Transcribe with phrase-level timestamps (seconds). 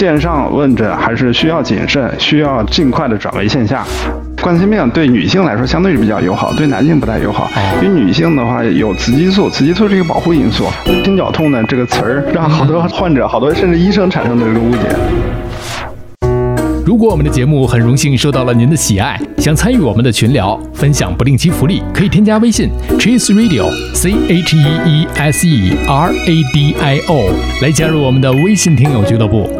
[0.00, 3.84] 线上问诊还是需要谨慎，需要尽快的转为线下。
[4.40, 7.50] 冠心病对女性来说相对是比较友好，对男性不太友好。
[7.82, 10.64] 因为女性的话有雌激素，雌激素是一个保护因素。
[11.04, 14.78] 心绞痛呢这个词儿让好多患者、好多甚至医生产生的这个误解。
[16.86, 27.28] 如果我们的节目很荣幸受到了您的喜爱，想参与我们的群聊，分享不定期福利，可以添加微信 Cheese Radio C H E E S E R A D I O
[27.60, 29.59] 来加入我们的微信听友俱乐部。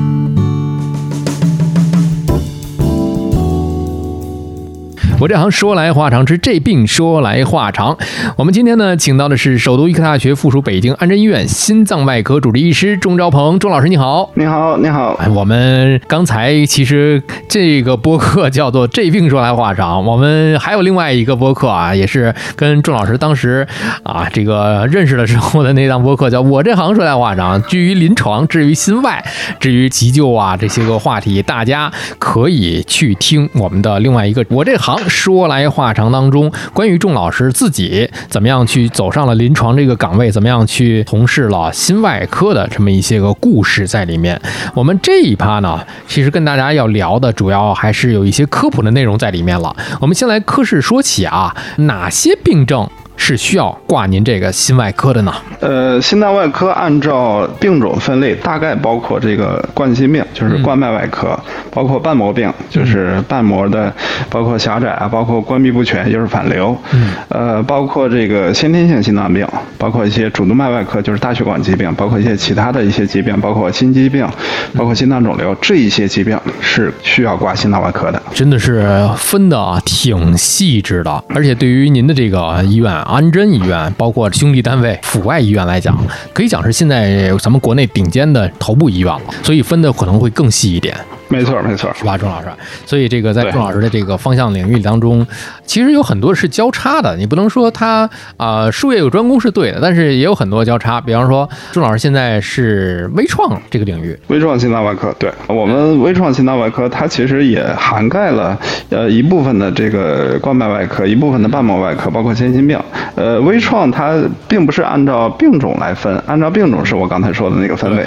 [5.21, 7.95] 我这行说来话长，之这病说来话长。
[8.35, 14.31] 我们今天呢，请到的是首都医科大学附属北京安贞医院心脏外科主治医师钟兆鹏，钟老师你好。
[14.33, 15.13] 你好，你好。
[15.19, 23.67] 哎，我们刚才其实这个播客叫做《这病说来话长》，我们还有另外一个播客啊，也是跟钟老师当时
[24.01, 27.61] 啊这个认识的时候的那档播客，叫我这行说来话长。
[27.65, 29.23] 居于临床，至于心外，
[29.59, 34.97] 至于急救啊这些个话题，大家可以去听我们的另外一个我这行。
[35.11, 44.41] 说来话长当中，关于仲老师自己怎么样去走上了临床这个岗位，怎么样去从事了心外科的这么一些个故事在里面。
[44.73, 49.75] 我们这一趴呢，其实跟大家要聊的主要还是有一些科普的内容在里面了。
[49.99, 52.89] 我们先来科室说起啊，哪些病症？
[53.23, 55.31] 是需要挂您这个心外科的呢？
[55.59, 61.27] 呃，心脏外科按照病种分类，大概包括这个冠心病，就是冠脉外科；
[61.69, 63.93] 包括瓣膜病，就是瓣膜的，
[64.27, 66.75] 包括狭窄啊，包括关闭不全，就是反流。
[66.93, 67.11] 嗯。
[67.29, 69.47] 呃，包括这个先天性心脏病，
[69.77, 74.27] 包括一些主动脉外科，就是大血管疾病，包括一些其他的一些疾病，包括心肌病，
[74.75, 78.19] 包括心脏肿瘤，这一些疾病是需要挂心脏外科的。
[78.33, 82.91] 真的是分的挺细致的，而且对于您的这个医院。
[83.11, 85.93] 安贞医院，包括兄弟单位阜外医院来讲，
[86.33, 90.95] 可以讲是现在咱们国内顶尖的头部医院了，所以分的可能会更细一点。
[91.31, 92.47] 没错，没错，是吧，钟老师？
[92.85, 95.25] 所以这个在钟老师的这个方向领域当中，
[95.65, 97.15] 其实有很多是交叉的。
[97.15, 100.99] 你不能说他啊术业有专攻是对的，但是也有很多交叉。
[100.99, 105.15] 比方说，钟老师现在是微创这个领域，微创心脏外科。
[105.17, 108.59] 对我们微创心脏外科，它其实也涵盖了
[108.89, 112.77] 呃一部分的这个冠脉外科，一部分的瓣膜外科，包括先心病。
[113.15, 118.05] 呃，微创它并不是按照病种来分，按照病种是我刚才说的那个分类。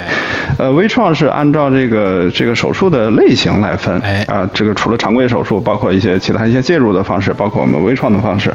[0.59, 3.14] 呃，微创是按照这个这个手术的。
[3.15, 8.53] 类型来分，啊，这个除了常规手术，包括一些其他一些介入的方式，包括我们微创的方式，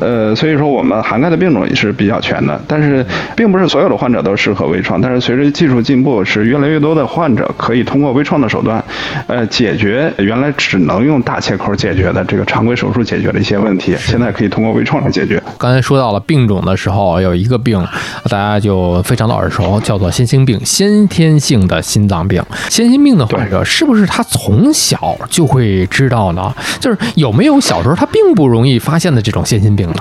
[0.00, 2.60] 呃，所以说我们涵盖的病种也是比较全的。
[2.66, 3.04] 但是，
[3.36, 5.00] 并不是所有的患者都适合微创。
[5.00, 8.82] 但是随着技术进步，是越来越多的患者可以通过微创的手段，
[9.28, 15.40] 呃，解决原来只能用大切口解决的这个常规手术解决的一些问题，现在可以通过微创来解决。
[15.56, 17.78] 刚才说到了病种的时候，有一个病
[18.28, 22.42] 大家就非常的耳熟，叫做先心病，先天性的心脏病。
[22.68, 23.83] 先心病的患者是。
[23.84, 26.50] 是不是他从小就会知道呢？
[26.80, 29.96] 就是有没有小时候他并不容易发现的这种先心病呢？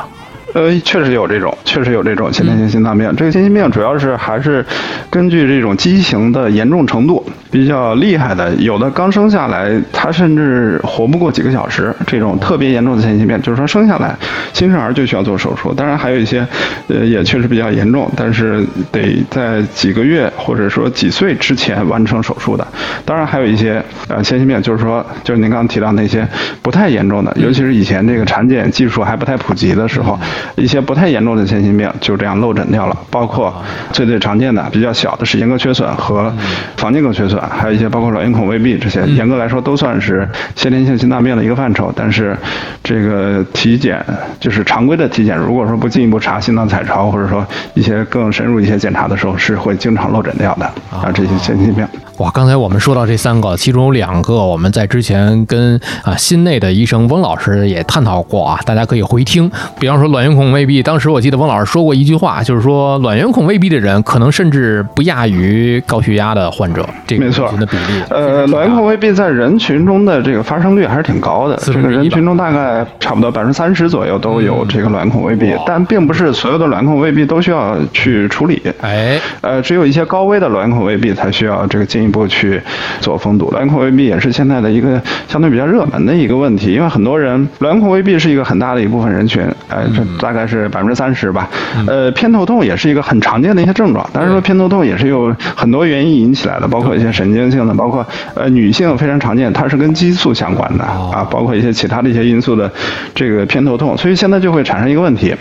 [0.54, 3.14] 呃，确实有这种，确实有这种先天性心脏病。
[3.18, 4.66] 这个先心病主要是还是
[5.10, 14.16] 根据这种畸形的严重程度比较厉害的，有的刚生下来他甚至活不过几个小时，这种特别严重的先心病，就是说生下来
[14.54, 15.72] 新生儿就需要做手术。
[15.72, 16.46] 当然还有一些，
[16.88, 22.68] 呃，也确实比较严重，但是得在几个月或者说几岁之前完成手术的。
[23.06, 26.28] 当然还有一些呃先心病，就是说就是您刚刚提到那些
[26.64, 30.20] 不太严重的，尤其是以前这个产检技术还不太普及的时候。
[30.56, 33.54] 一些不太严重的先心病就这样漏诊掉了，包括
[33.92, 36.34] 最最常见的比较小的是眼膈缺损和
[36.78, 41.92] 房间隔缺损，还有一些包括卵圆孔未闭这些，严格来说都算是先天性心脏病的一个范畴。
[41.96, 42.38] 但是
[42.84, 44.04] 这个体检
[44.40, 51.86] 就是常规的体检，如果说不进一步查心脏彩超，或者说一些更深入一些检查的时候，是会经常漏诊掉的啊这些先心病。
[52.18, 59.50] 哇，刚才我们说到这三个，其中有两个我们在之前跟啊心内的医生翁老师也探讨过啊，大家可以回听。
[59.80, 66.88] 比方说卵圆孔未闭，当时我记得翁老师说过一句话，就是说卵圆孔未闭的人可能甚至不亚于高血压的患者。
[67.08, 67.52] 这个错。
[67.58, 68.04] 的比例。
[68.10, 78.62] 呃，卵孔未闭在人群中的这个发生率还是挺高的，这个人群中大概差不多百分之三十左右都有这个卵孔未闭哇，但并不是所有的卵孔未闭都需要去处理。
[78.82, 82.62] 哎，呃，只有一些高危的卵孔未闭才需要这个进一步去
[83.00, 83.50] 做封堵。
[83.52, 91.50] 卵孔未闭也是现在的一个相对比较热门的一个问题，因为很多人卵孔未闭是一个很大的一部分人群，呃，这大概是百分之三十吧。
[91.88, 102.72] 呃，偏头痛也是一个很常见的一些症状，但是说偏头痛也是有很多原因引起来的，包括一些神经性的，包括呃女性非常常见，它是跟激素相关的啊，包括一些其他的一些因素的
[103.14, 105.36] 这个偏头痛，所以现在就会产生一个问题。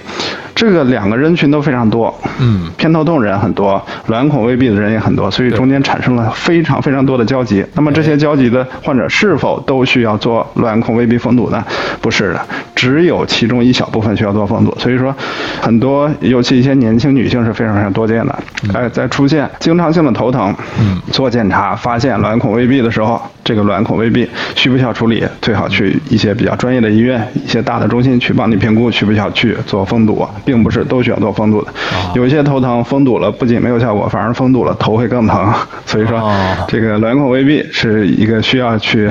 [0.55, 7.65] 这个两个人群都非常多，嗯，偏头痛人很多，卵孔未闭的人也很多，所以中间产生了非常非常多的交集。
[7.75, 11.65] 那么这些交集的患者是否都需要做卵孔未闭封堵呢？
[12.01, 12.41] 不是的，
[12.75, 14.77] 只有其中一小部分需要做封堵。
[14.79, 15.15] 所以说，
[15.61, 18.39] 很多尤其一些年轻女性是非常非常多见的。
[18.75, 25.25] 哎，在出现经常性的头疼，嗯，做检查发现卵孔未闭的时候，这个卵孔未闭需不需要处理？
[25.41, 31.73] 最好去一些比较专业的医院、一些大的中心去帮你评估需不需要去做封堵，并不是都需要做封堵的。
[32.15, 35.53] 有一些头疼封堵了，不仅没有效果，反而封堵了头会更疼。
[35.87, 39.11] 所以说哦，这个卵孔未闭是一个需要去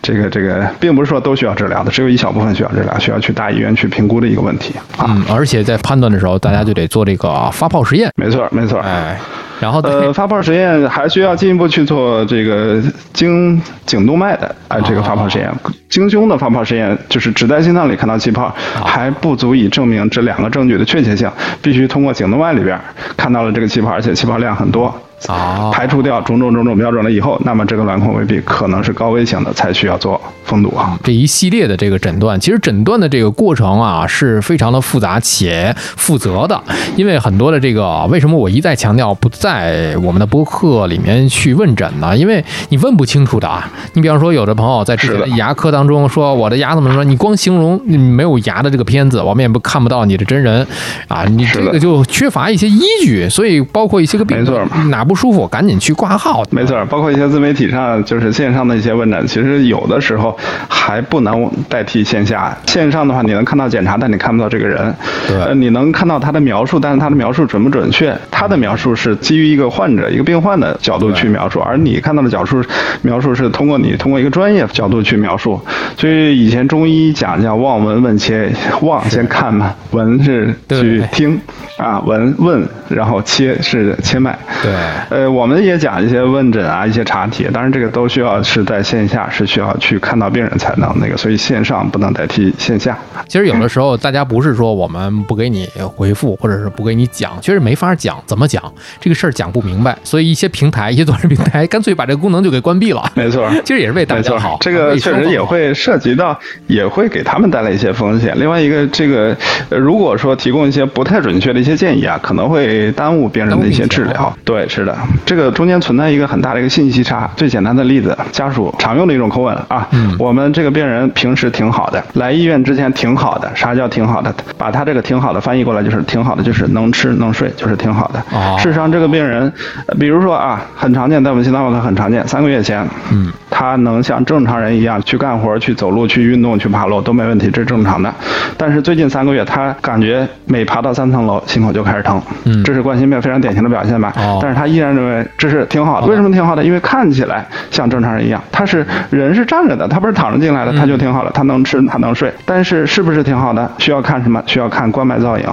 [0.00, 5.06] 这个这个，并不是说都需要治疗的，只有一小部分需要治疗，需要去大医院去评估的一个问题啊。
[5.08, 8.10] 嗯，而且在判断的时候，大家就得做这个发泡实验。
[8.16, 8.78] 没错，没错。
[8.80, 9.18] 哎，
[9.62, 12.82] 然后再呃，发泡实验还需要进一步去做这个
[13.12, 15.48] 经颈动脉的啊、这个发泡实验。
[15.88, 18.52] 经胸的发泡实验就是只在心脏里看到气泡，
[18.84, 21.30] 还不足以证明这两个证据的确切性，
[21.62, 22.76] 必须通过颈动脉里边
[23.16, 24.92] 看到了这个气泡，而且气泡量很多。
[25.28, 30.98] 啊，排除掉种种种种标准了以后，那么这个卵孔未闭可能是高危型的，才需要做封堵啊。
[31.02, 36.60] 这一系列的这个诊断，其实诊断的这个过程啊是非常的复杂且负责的，
[36.96, 42.16] 因为很多的这个为什么我一再强调不在我们的播客里面去问诊呢？
[42.16, 43.70] 因为你问不清楚的啊。
[43.94, 50.66] 你比方说，有的朋友在之前的牙科当中说我的牙怎么说，你光形容你没有牙的这个片子，我们也不看不到你的真人
[51.08, 56.42] 啊，你这个就缺乏一些依据，所以包括一些个病没错哪不舒服，赶紧去挂号。
[56.50, 60.36] 没错，包括一些自媒体上就是线上的一些问诊，其实有的时候
[60.68, 62.56] 还不能代替线下。
[62.66, 64.94] 线上的话，你能看到检查，但你看不到这个人。
[65.28, 68.16] 对呃，你能看到他的描述，但是他的描述准不准确？
[68.30, 72.62] 他的描述是基于一个患者、一个病患的角度去描述，而你看到的角述
[73.02, 75.60] 描述是通过你通过一个专业角度去描述。
[75.96, 81.40] 所以以前中医讲叫望闻问切，望先看嘛，闻是去听
[81.76, 84.36] 啊，闻问，然后切是切脉。
[84.62, 84.72] 对
[85.08, 92.96] 呃，我们也讲一些问诊啊，一些查体，当然这个都需要是在线下，是需要去看到病人才能那个，所以线上不能代替线下。
[93.28, 98.62] 其实有的时候，大家不是说我们不给你回复，或者是不给你讲，确实没法讲，怎么讲
[99.00, 103.10] 这个事儿讲不明白，所以一些平台、一些短视频平台干脆把这个功能就给关闭了。
[103.14, 108.34] 没错， 其实也是为大没错家好，，这个确实也会涉及到，也会给他们带来一些风险。
[108.38, 109.36] 另外一个，这个
[109.70, 114.36] 呃如果说提供一些不太准确的一些建议啊，可能会耽误病人的一些治疗。
[114.44, 114.91] 对，是的，
[115.24, 117.28] 这个中间存在一个很大的一个信息差。
[117.36, 123.50] 最简单的例子，家属常用的一种口吻啊，嗯我们这个病人平时挺好的，来医院之前挺好的。
[123.54, 124.34] 啥叫挺好的？
[124.58, 128.22] 把他这个挺好的翻译过来就是挺好的，就是能吃能睡，就是挺好的。
[128.32, 129.52] 哦事实上，这个病人，
[129.86, 138.12] 呃比如说啊，很常见，在我们心脏外科很常见，三个月前，嗯，他能像正常人一样去干活、去走路、去运动、去爬楼都没问题，这是正常的。
[138.56, 144.12] 但是最近三个月，他感觉每爬到三层楼，心口就开始疼，嗯这是冠心病非常典型的表现吧？
[144.16, 146.06] 哦但是他依然认为这是挺好的。
[146.06, 146.64] 为什么挺好的？
[146.64, 152.32] 因为看起来像正常人一样，他是人是站着的，他不是躺着进来的，他就挺好的，他能吃，他能睡。
[152.44, 153.70] 但是是不是挺好的？
[153.78, 154.42] 需要看什么？
[154.46, 155.44] 需要看冠脉造影。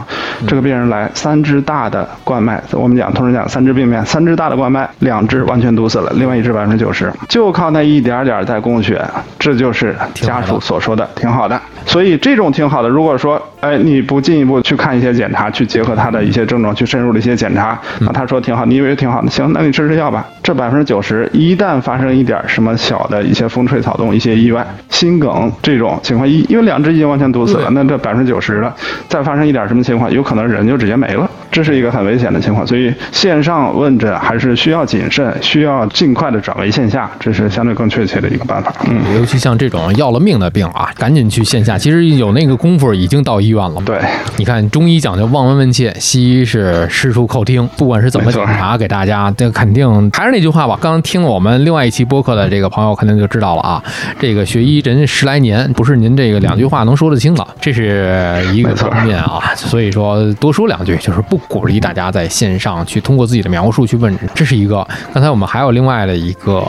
[0.48, 9.04] 这个病人来三只大的冠脉，我们讲通常讲三只病变，三只大的冠脉，两只完全堵死了，另外一只百分之九十，就靠那一点点在供血，
[9.38, 11.60] 这就是家属所说的挺好的。
[11.86, 20.28] 所以这种挺好的，如果说哎你不进一步去看一些检查，去结合他的一些症状去深入的一些检查，那他说挺好，你以为挺好的，行，那你吃吃药吧。
[20.42, 28.76] 这百分之九十，一旦发生一点什么小的一些风吹草动、一些意外、心梗这种情况，一因为两只已经完全堵死了，那这百分之九十了，
[29.08, 32.66] 再发生一点什么情况，有可能人就直接没了，这是一个很危险的情况。
[32.66, 38.74] 所以线上问诊还是需要谨慎，需要尽快的转为线下，这是相对更确切的一个办法。
[38.90, 41.78] 嗯，尤其像这种要了命的病啊，赶紧去线下。
[41.78, 43.82] 其实有那个功夫已经到医院了。
[43.86, 44.00] 对，
[44.38, 50.78] 你看中医讲究望闻问切，西医是师出叩听，不管是怎么检查，给大家这肯定还是那句话吧。
[50.82, 53.84] 刚刚听了我们另外一期播客的这个朋友肯定就知道了啊，
[54.20, 59.42] 这个学医人十来年，不是您这个两句话能说得清的，这是一个没错方面啊。
[59.56, 64.86] 所以说多说两句，就是不鼓励大家在线上去通过自己的描述去问，这是一个。
[65.14, 66.64] 刚才我们还有另外的一个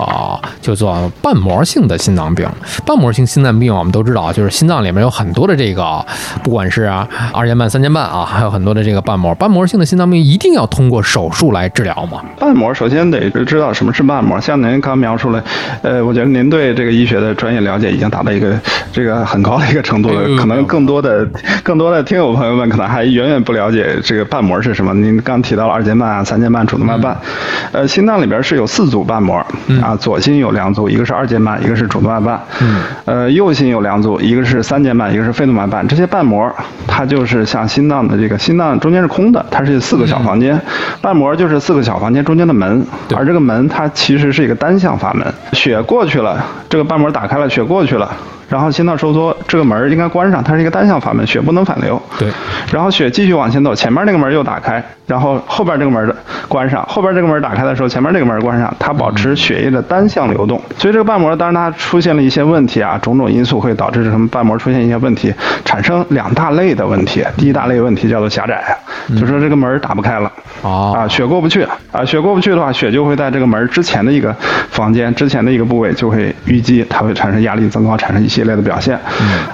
[0.60, 2.48] 叫做瓣膜性的心脏病。
[2.86, 6.04] 瓣膜性心脏病我们都知道，就是心脏里面有很多的这个，
[6.42, 9.34] 不管是啊二尖瓣、三尖瓣啊，还有很多的这个瓣膜。
[9.34, 12.22] 瓣膜性的心脏病一定要通过手术来治疗吗？
[12.38, 14.40] 瓣膜首先得知道什么是瓣膜。
[14.40, 15.42] 像您刚描述了，
[15.82, 18.58] 呃，我觉得您对这个医学的专业了解已经达到一个
[18.92, 20.20] 这个很高的一个程度了。
[20.36, 21.26] 可能更多的
[21.62, 24.92] 更多的听友朋友们可能还远远不了解这个瓣膜是什么。
[24.94, 27.16] 您刚提到了二尖瓣啊、三尖瓣、主动脉瓣，
[27.72, 29.36] 呃，心脏里边是有四组瓣膜
[29.82, 32.40] 啊，左心有两组，一个是二尖瓣，一个是主动脉瓣。
[32.60, 32.82] 嗯。
[33.04, 35.86] 呃，右心有两组，一个是三尖瓣，一个是肺动脉瓣。
[35.86, 36.52] 这些瓣膜
[36.86, 40.60] 它就是像心脏的这个心脏中间是空的，它是四个小房间，
[41.00, 42.84] 瓣膜就是四个小房间中间的门，
[43.16, 48.10] 而这个门它其实是一个单向阀门，血过去了，这个瓣膜打开了，血过去了。
[48.50, 52.00] 然后心脏收缩，这个门应该关上，它是一个单向阀门，血不能反流。
[52.18, 52.28] 对。
[52.72, 56.14] 然后血继续往前走，前面那个门又打开，然后后边这个门
[56.48, 60.60] 关上，后边这个门打开的时候，前面这个门关上，它保持血液的单向流动。
[60.76, 65.32] 所以这个瓣膜，当然它出现了一些问题啊，种种因素会导致什么瓣膜出现一些问题，
[65.64, 67.24] 产生两大类的问题。
[67.36, 68.76] 第一大类问题叫做狭窄，
[69.18, 70.30] 就说这个门打不开了。
[70.62, 70.92] 哦。
[70.96, 74.34] 啊，血过不去啊，血过不去的话，血就会在这个门之前的一个
[74.70, 78.39] 房间之前的一个部位就会淤积，它会产生压力增高，产生一些。
[78.40, 78.98] 系列的表现，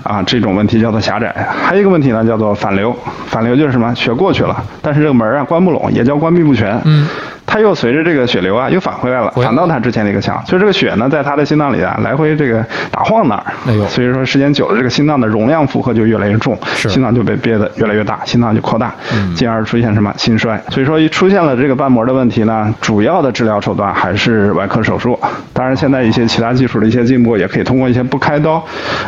[0.05, 1.35] 啊，这种问题叫做狭窄。
[1.65, 2.97] 还有一个问题呢，叫做反流。
[3.27, 3.93] 反流就是什么？
[3.95, 6.81] 血过去了，但是这个门啊关不拢，也叫关闭不全。
[6.85, 7.09] 嗯。
[7.47, 10.37] 它又随着这个血流啊，又返回来了，返到它之前的一个腔。
[10.45, 13.45] 所以这个血呢，在它的心脏里啊，来回这个打晃那儿。
[13.89, 18.95] 所以说时间久了，这个心脏的容量负荷就越来越重，心脏就被憋得越来越大，心脏就扩大，
[19.35, 20.61] 进而出现什么心衰。
[20.71, 25.19] 所以说一出现了这个瓣膜的问题呢，主要的治疗手段还是外科手术。
[25.53, 28.63] 当然，现在一些其他技术的一些进步，也可以通过一些不开刀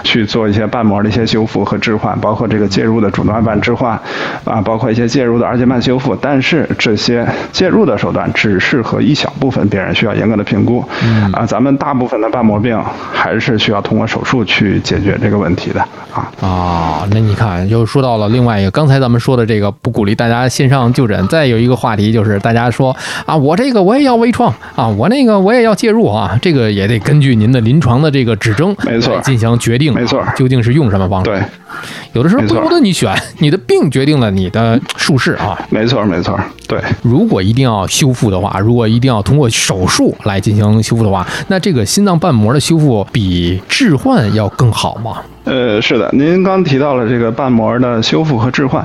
[0.05, 3.93] 去做一些瓣膜的一些修复和置换，包括这个介入的主动脉瓣置换，
[4.45, 6.17] 啊，包括一些介入的二尖瓣修复。
[6.17, 8.28] 但是这些介入的手段。
[8.33, 10.85] 只适合一小部分病人，需要严格的评估。
[11.03, 12.81] 嗯啊，咱们大部分的瓣膜病
[13.13, 15.81] 还是需要通过手术去解决这个问题的。
[16.13, 21.27] 啊啊，那你看，又说到了另外一个，刚才咱们说的这个不鼓励大家线上就诊。
[21.29, 31.31] 再有一个话题就是大家说啊，我这个我也要微创啊，我那个我也要介入啊，这个也得根据您的临床的这个指征没错进行决定，没错，究竟是用什么方式？
[31.31, 31.43] 对，
[32.15, 35.59] 有的时候不由得你选，你的病决定了你的术式啊。
[35.69, 36.81] 没错，没错，对。
[37.03, 45.23] 如果一定要修复的话，如果一定要通过手术来进行修复的话，那这个心脏瓣膜的修复比置换要更好吗？
[45.45, 48.85] 呃，是的，您刚提到了这个瓣膜的修复和置换。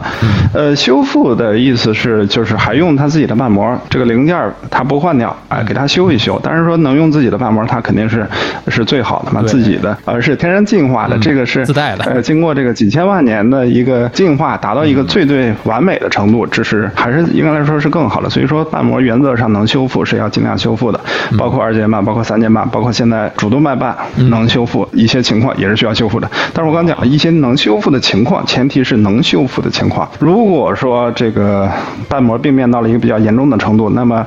[0.53, 6.39] 呃，修复的意思是就是还用他自己的瓣膜，这个零件它不换掉，哎，给它修一修。
[6.43, 8.25] 但是说能用自己的瓣膜，它肯定是
[8.69, 12.05] 是最好的嘛，自己的，而是天然进化的，这个是自带的。
[12.05, 18.29] 呃，经过这个几千万年的一个进化，达到一个最最完美的程度，这是还是应该来说是更好的。
[18.29, 20.99] 所以说瓣膜原则上能修复是要尽量修复的，
[21.37, 23.93] 包括二尖瓣，包括三尖瓣，包括现在主动脉瓣
[24.29, 26.29] 能修复一些情况也是需要修复的。
[26.55, 30.07] 但是我刚讲了一些能修复的情况，前提是能修复的情况。
[30.19, 31.67] 如果说这个
[32.07, 34.23] 瓣膜病变到了一个比较严重的程度，那么，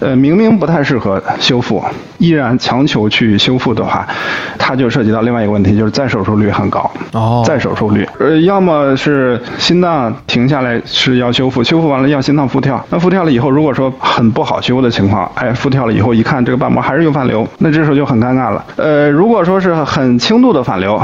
[0.00, 1.84] 呃，明明不太适合修复，
[2.16, 4.06] 依然强求去修复的话，
[4.58, 6.90] 它就涉及到另外一个问题，就是再手术率很高。
[7.12, 12.82] 哦，再手术率，呃，要么是心脏停下来是要修复，修复完了要心脏复跳。
[12.88, 18.64] 那复跳了以后，如果说很不好修的情况，哎，复跳了以后一看这个瓣膜还是有反流，那这时候就很尴尬了。
[18.76, 20.98] 呃，如果说是很轻度的反流。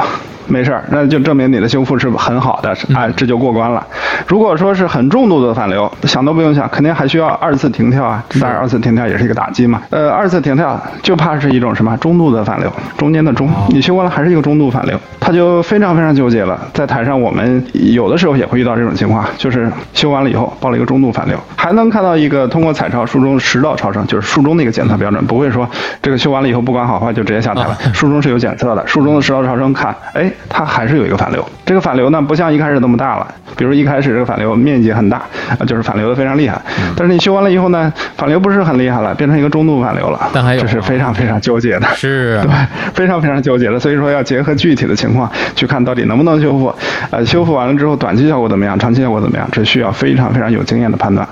[0.47, 3.87] 没事儿，那就证明你的修复是很好的，哎，这就过关了。
[4.27, 8.23] 如果说是很重度的反流，想都不用想，肯定还需要二次停跳啊。
[8.41, 9.83] 当然，二次停跳也是一个打击嘛。
[9.91, 16.59] 呃，二次停跳就怕是一种什么中度的反流，中间的中，你修完了还是一个中度反流，他就非常非常纠结了。
[16.73, 25.69] 在台上，我们有的时候也会遇到这种情况，就是修完了以后报了一个中度反流，还能看到一个通过彩超术中食道超声，就是术中的一个检测标准，不会说
[26.01, 27.77] 这个修完了以后不管好坏就直接下台了。
[27.93, 30.32] 术中是有检测的，术中的食道超声看，哎。
[30.49, 35.19] 它还是有一个反流，这个反流呢不像一开始那么大了，比如一开始这个反流面积很大，
[35.59, 36.61] 啊就是反流的非常厉害，
[36.97, 40.63] 但是你修完了以后呢，反流不是很厉害了，变成一个中度反流了，但还有。
[40.63, 42.51] 这是非常非常纠结的，是 对，
[42.95, 46.75] 非常非常纠结的，所以说要结合具体的情况去看到底能不能修复，
[47.11, 51.27] 呃修复完了之后短期效果怎么样，长期效果怎么样，这需要非常非常有经验的判断，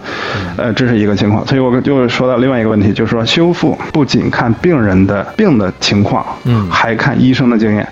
[0.57, 7.89] 呃这是一个情况，所以我就说到另外一个问题，就是说修复不仅看病人的病的情况，嗯，还看医生的经验，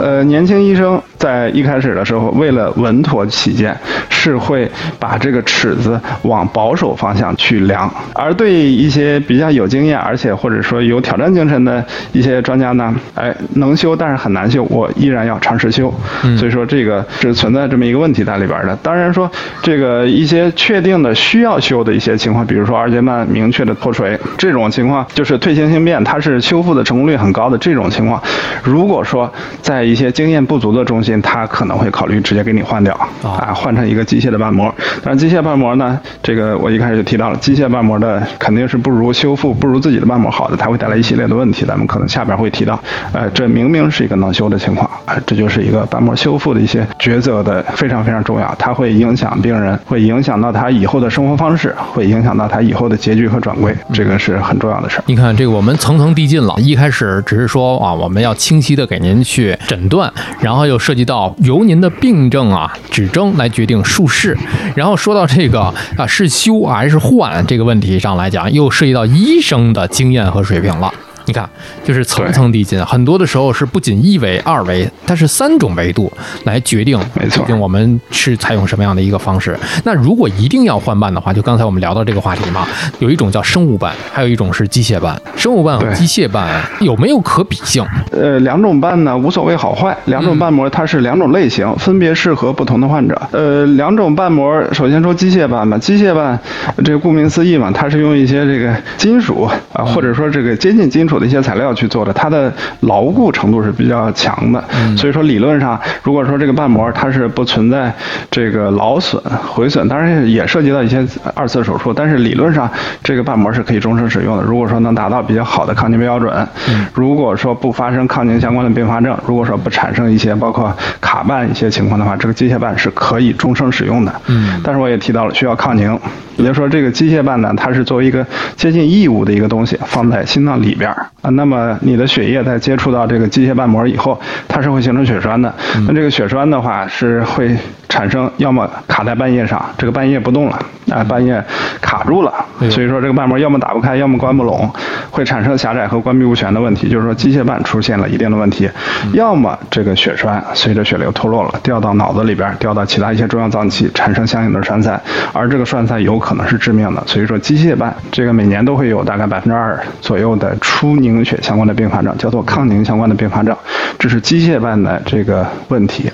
[0.00, 0.37] 呃年。
[0.38, 3.76] 年轻医生在一开始的时候，为了稳妥起见，
[4.08, 15.92] 是会把这个尺子往保守方向去量；而对一些比较有经验，而且或者说有挑战精神的一些专家呢，哎，能修但是很难修，我依然要尝试修。
[16.38, 18.76] 所以说这个是存在这么一个问题在里边的。
[18.76, 19.28] 当然说
[19.60, 28.22] 这个一些确定的需要修的一些情况，比如说二尖瓣明确的脱垂这种情况，就是退行性变，它是修复的成功率很高的这种情况。
[28.62, 29.28] 如果说
[29.60, 34.72] 在一些经验不足的中心，他可能会考虑直接给你换掉啊，换成一个机械的瓣膜。
[35.02, 41.64] 但是机械瓣膜呢，这个我一开始就提到了，机械瓣膜的肯定是不如修复、不如自己的瓣膜好的，它会带来一系列的问题。
[41.64, 42.78] 咱们可能下边会提到，
[43.12, 55.04] 呃，这明明是一个能修的情况啊，这就是一个瓣膜修复的一些抉择的非常非常重要，它会影响病人，会影响到他以后的生活方式，会影响到他以后的结局和转归，这个是很重要的事儿。
[55.06, 64.36] 你看这个，我们层层递进了，一开始只是说啊，我们要清晰的给您去诊断，然后又涉及到由您的病症啊指征来决定术式，
[64.74, 70.92] 然后说到这个啊是修还是换这个问题上来讲，又涉及到医生的经验和水平了。
[71.28, 71.46] 你看，
[71.84, 76.10] 就是层层递进，很多的时候是不仅一维、二维，它是三种维度
[76.44, 79.54] 来决定，没错决定我们是采用什么样的一个方式。
[79.84, 82.66] 那如果一定要换瓣的话，就刚才我们聊到这个话题嘛，
[82.98, 85.20] 有一种叫生物瓣，还有一种是机械瓣。
[85.36, 86.48] 生物瓣和机械瓣
[86.80, 87.84] 有没有可比性？
[88.10, 93.20] 呃，两种瓣呢无所谓好坏，两种瓣膜它是两种类型，分别适合不同的患者。
[93.32, 96.38] 呃，两种瓣膜，首先说机械瓣吧，机械瓣
[96.82, 99.42] 这个顾名思义嘛，它是用一些这个金属
[99.74, 104.62] 啊，或者说这个接近金属的一些材料去做的，它的牢固程度是比较强的。
[104.96, 107.92] 所以说理论上，如果说这个瓣膜它是不存在
[108.30, 112.68] 这个劳损、毁损，当然也涉及到一些二次手术，但是理论上
[113.02, 114.42] 这个瓣膜是可以终身使用的。
[114.42, 116.46] 如果说能达到比较好的抗凝标准，
[116.92, 124.12] 如果说不发生抗凝相关的并发症，如果说不产生一些包括卡瓣一些情况的话，这个机械瓣是可以终生使用的。
[124.26, 125.98] 嗯但是我也提到了需要抗凝，
[126.36, 131.30] 也就是说这个机械瓣呢，它是作为一个接近异物的一个东西放在心脏里边儿啊。
[131.30, 135.52] 那么你的血液在接触到这个机械瓣膜以后，它是会形成血栓的。
[135.86, 137.56] 那这个血栓的话是会
[137.88, 140.58] 产生要么卡在瓣叶上，这个瓣叶不动了，
[140.90, 141.42] 啊，瓣叶
[141.80, 142.32] 卡住了
[142.70, 144.68] 所以说这个瓣膜要么打不开，要么关不拢，
[145.10, 148.68] 会产生狭窄和关闭不全的问题，就是说机械瓣出现了一定的问题，
[149.12, 155.00] 要么这个血栓随着血流脱落了，掉到脑子里边，掉到其他一些重要脏器，产生相应的栓塞，
[155.32, 163.56] 而这个栓塞有可能是致命的，所以说机械瓣这个每年都会有大概百分之二左右的出凝血相关的并发症，叫做抗凝相关的并发症，
[163.98, 166.10] 这是机械瓣的这个问题。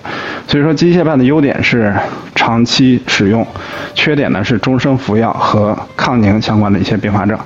[0.46, 1.94] 所以说机械瓣的优点是
[2.34, 3.46] 长期使用，
[3.94, 7.38] 缺点呢是终生服药和抗凝相关的一些并发症。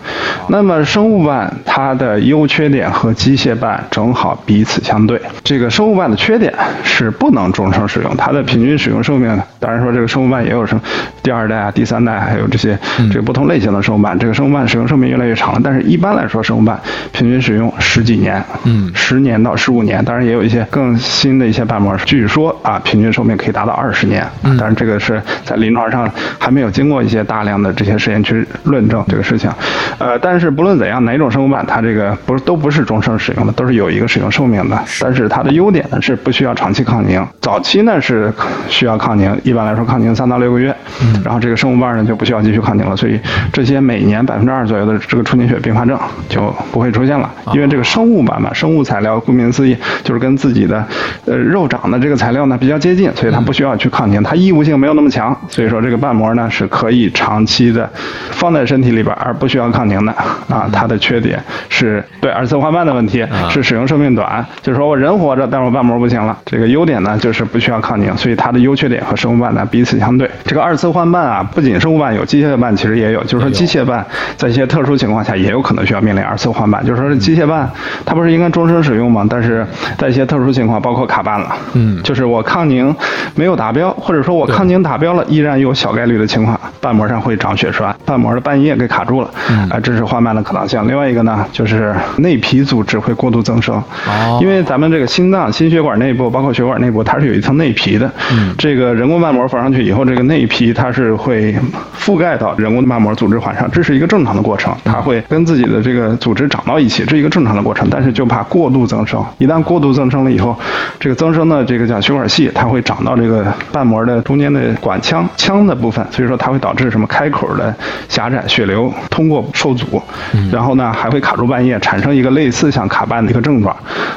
[0.48, 5.20] 那么生物瓣它的优缺点和机械瓣正好彼此相对。
[5.44, 10.83] 这个生物瓣的缺点是不能终生使用，它的平均使用寿命，当然说这个生物瓣也有什么
[11.22, 12.77] 第二代啊、第三代，还有这些
[13.12, 15.61] 这个不同类型的生物瓣，这个生物瓣使用寿命越来越长了。
[15.62, 16.79] 但是一般来说，生物瓣
[17.12, 24.27] 平均使用十几年，嗯十年到十五年，当然也有一些更新的一些瓣膜，据说啊，平均寿命可以达到二十年。
[24.43, 29.51] 嗯但是这个是在临床上还没有经过一些大量的这些实验去论证这个事情。
[29.99, 34.79] 呃，但是不论怎样，哪种生物瓣它这个不是都不是终生使用的，都是有一个使用寿命的。
[35.01, 38.33] 但是它的优点呢是不需要长期抗凝，早期呢是
[38.69, 43.19] 需要抗凝，一般来说抗凝三到六个月，嗯然后这个生物瓣呢就不需要继续抗凝了，所以
[43.53, 50.85] 这些每年百分之二左右的这个出凝血并发症就不会出现了，因为这个生物瓣嘛，生物材料顾名思义就是跟自己的
[51.27, 57.88] 呃肉长的这个材料呢比较接近，所以它不需要去抗凝，它异物性没有那么强，所以说这个瓣膜呢是可以长期的
[58.33, 60.12] 放在身体里边而不需要抗凝的
[60.49, 60.68] 啊。
[60.73, 66.37] 它的缺点是对二次换瓣的问题是使用寿命短，就是说我人活着，但是我瓣膜不行了。
[66.44, 70.31] 这个优点呢就是不需要抗凝，所以它的优缺点和生物瓣呢彼此相对。
[70.44, 74.05] 这个二次换瓣啊，不仅生物瓣有，机械瓣其实也有，就是说机械瓣
[74.37, 77.69] 在一些特殊情况下也有可能需要面临二次换瓣，就是说是机械瓣
[78.05, 79.27] 它不是应该终身使用吗？
[79.29, 82.03] 但是在一些特殊情况，包括卡瓣了，嗯。
[82.03, 82.95] 就是我抗凝
[83.35, 89.31] 没有达标，或者说我抗凝达标了，依然有小概率的情况，瓣膜上会长血栓，瓣膜的瓣叶给卡住了，
[89.71, 90.87] 啊、这是换瓣的可能性。
[90.87, 94.39] 另外一个呢，就是内皮组织会过度增生，哦。
[94.41, 98.11] 因为咱们这个心脏、心血管内部，包括血管内部，它是有一层内皮的。
[98.33, 98.55] 嗯。
[98.57, 101.55] 这个人工瓣膜缝上去以后，这个内皮它是会
[101.99, 107.87] 覆盖到人工瓣膜组织环上，这是一个正常的过程，它会跟自己的这个组织长到一起，这是一个正常的过程。
[107.90, 110.59] 但是就怕过度增生，一旦过度增生了以后，
[110.98, 117.74] 这个增生的这个叫血管系，它会长到这个瓣膜的中间的管腔腔的部分，所以说它会导致什么开口的
[118.09, 120.03] 狭窄，血流通过受阻，
[120.51, 123.74] 然后呢还会卡住半夜，产生一个类似像卡瓣的一个症状。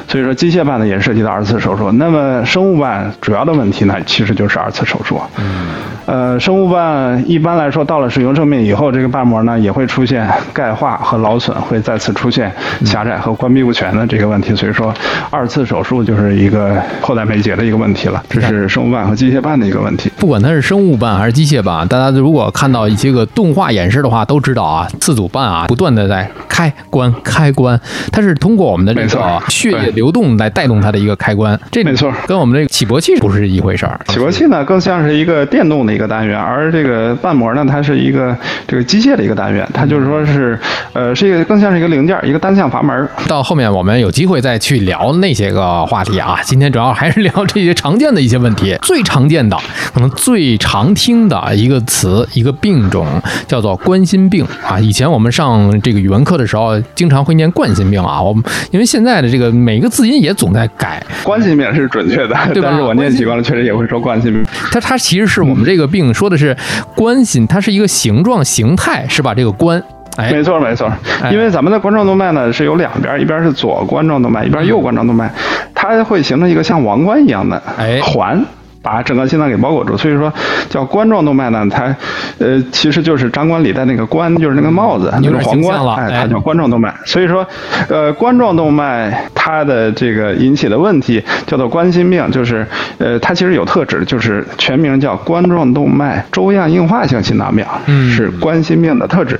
[0.08, 1.90] 所以说机械瓣呢也涉及到二次手术。
[1.92, 5.20] 那么生物瓣主要的问题呢，其实就是二次手术。
[5.38, 5.68] 嗯。
[6.04, 12.52] 呃，生物瓣一般来说到了使用寿命以后，这个瓣膜呢也会出现钙化和劳损，会再次出现
[12.84, 14.54] 狭窄和关闭不全的这个问题。
[14.54, 14.92] 所以说，
[15.30, 18.22] 二次手术就是一个迫在眉睫的一个问题了。
[18.28, 20.10] 这是生物瓣和机械瓣的一个问题。
[20.18, 31.58] 不管它是生物瓣还是机械瓣，大家如果看到一些个动画演示的话，都知道啊，四组瓣啊不断的在开关开关，它是通过我们的这个血液流动来带动它的一个开关。
[31.70, 34.00] 这没错，跟我们这个起搏器不是一回事儿。
[34.08, 35.92] 起搏器呢更像是一个电动的。
[35.92, 38.34] 一个单元，而这个瓣膜呢，它是一个
[38.66, 40.58] 这个机械的一个单元，它就是说是，
[40.94, 43.08] 呃，是一个更像是一个零件，一个单向阀门。
[43.26, 48.76] 到后面我们有机会再去聊那些个话题啊，今天主要还是聊这些常见的一些问题。
[48.82, 49.56] 最常见的，
[49.94, 53.06] 可能最常听的一个词，一个病种
[53.48, 54.78] 叫做冠心病啊。
[54.78, 58.20] 以前我们上这个语文课的时候，经常会念冠心病啊。
[58.20, 64.44] 我们因为现在的这个每个字音也总在改，冠心病是准确的， 但是我念习惯了，确实也会说冠心病。
[64.70, 65.62] 它它其实是我们。
[65.62, 66.54] 这个病说的是
[66.94, 69.32] 冠心，它是一个形状形态，是吧？
[69.32, 69.80] 这个冠，
[70.16, 70.90] 哎，没错没错，
[71.30, 75.30] 因为咱们的冠状动脉呢是有两边，一边是左冠状动脉，一边右冠状动脉，
[75.74, 78.00] 它会形成一个像王冠一样的哎。
[78.00, 78.44] 环。
[78.82, 80.32] 把整个心脏给包裹住，所以说
[80.68, 81.94] 叫冠状动脉呢，它
[82.38, 86.92] 呃其实就是张冠李戴那个冠，就是那个帽子，就是皇冠，哎，它叫冠状动脉。
[87.04, 87.46] 所以说，
[87.88, 92.66] 呃，冠状动脉它的这个引起的问题叫做冠心病，就是
[92.98, 97.64] 呃它其实有特质，就是全名叫冠状动脉粥样硬化性心脏病，
[98.10, 99.38] 是冠心病的特质。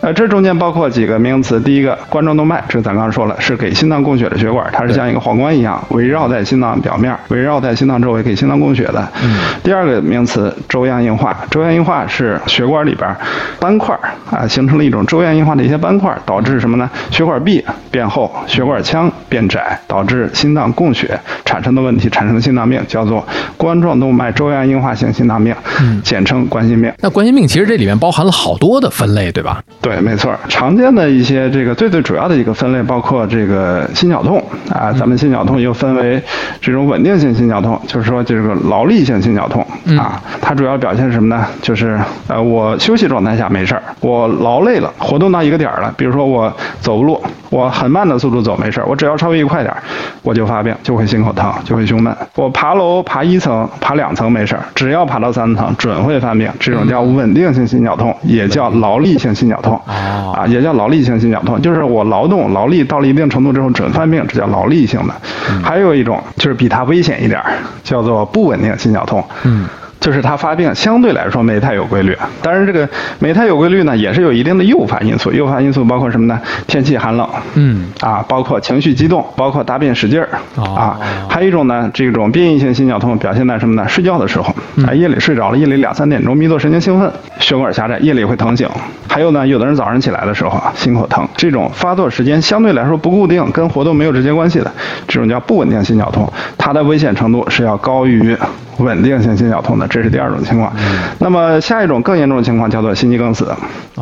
[0.00, 8.63] 呃，这中间包括几个名词，第一个冠状动脉，这咱刚刚说了，是给心脏供血的血管，它是像一个皇冠一样围绕在心脏表面，围绕在心脏周围给心脏。
[8.64, 13.14] 供血的，嗯第二个名词粥样硬化，粥样硬化是血管里边
[13.60, 13.94] 斑块
[14.30, 16.88] 啊形成了一种粥样硬化的一些斑块，导致什么呢？
[17.10, 23.22] 血管壁变厚，血管腔变窄，导致心脏供血产生的问题，产生的心脏病叫做
[23.58, 26.90] 冠状动脉粥样硬化性心脏病，嗯简称冠心病。
[27.00, 29.62] 那冠心病其实这里面包含了好多的分类，对吧？
[29.82, 30.34] 对，没错。
[30.48, 36.22] 常见的一些这个最最主要的一个分类包括这个心绞痛啊，咱们心绞痛又分为
[36.60, 38.53] 这种稳定性心绞痛，就是说这个。
[38.68, 39.64] 劳力性心绞痛
[39.98, 41.46] 啊，它主要表现是什么呢？
[41.62, 49.82] 就是呃，我休息状态下没事儿，我劳累了，活动到一个点儿了，比如说我走路，我很慢的速度走没事儿，我只要稍微一快点儿，
[50.22, 52.14] 我就发病，就会心口疼，就会胸闷。
[52.36, 56.50] 我爬楼爬一层、爬两层没事儿，只要爬到三层，准会犯病。
[56.60, 65.14] 这种叫稳定性心绞痛，也叫劳力性心绞痛啊，也叫劳力性心绞痛，就是我劳动劳力到了一定程度之后准犯病，这叫劳力性的。
[65.62, 68.43] 还有一种就是比它危险一点儿，叫做不。
[68.44, 69.66] 不稳定心绞痛，嗯。
[70.04, 72.86] 就是它发病相对来说没太有规律，当然这个
[73.20, 75.32] 没太有规律呢，也是有一定的诱发因素。
[75.32, 76.38] 诱发因素包括什么呢？
[76.66, 80.28] 天气寒冷，嗯，啊，包括情绪激动，包括大便使劲儿，
[80.62, 83.88] 啊，还有一种呢，这种变异性心绞痛表现在什么呢？
[83.88, 84.54] 睡觉的时候，
[84.86, 88.68] 啊，夜里睡着了，夜里两三点钟，迷走神经兴奋，血管狭窄，夜里会疼醒。
[89.08, 94.70] 还有呢，有的人早上起来的时候啊，心口疼，这种发作时间相对来说不固定，跟活动没有直接关系的，
[95.08, 98.36] 这种叫不稳定心绞痛，它的危险程度是要高于。
[98.78, 100.72] 稳定性心绞痛的，这是第二种情况。
[101.18, 103.52] 那么下一种更严重的情况叫做心肌梗死，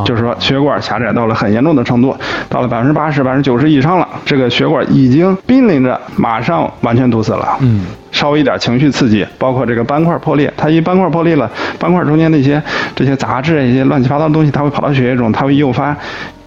[0.04, 2.16] 就是说血管狭窄到了很严重的程度，
[2.48, 7.56] 到了百分之八十、百分之九十以上了，这个血管已经濒临着马上完全堵死了。
[7.60, 12.62] 嗯，稍微一点情绪刺激，包括这个斑块破裂，它一斑块破裂了，斑块中间那些
[12.94, 15.96] 这些杂质、一些乱七八糟的东西，它会跑到血液中，它会诱发。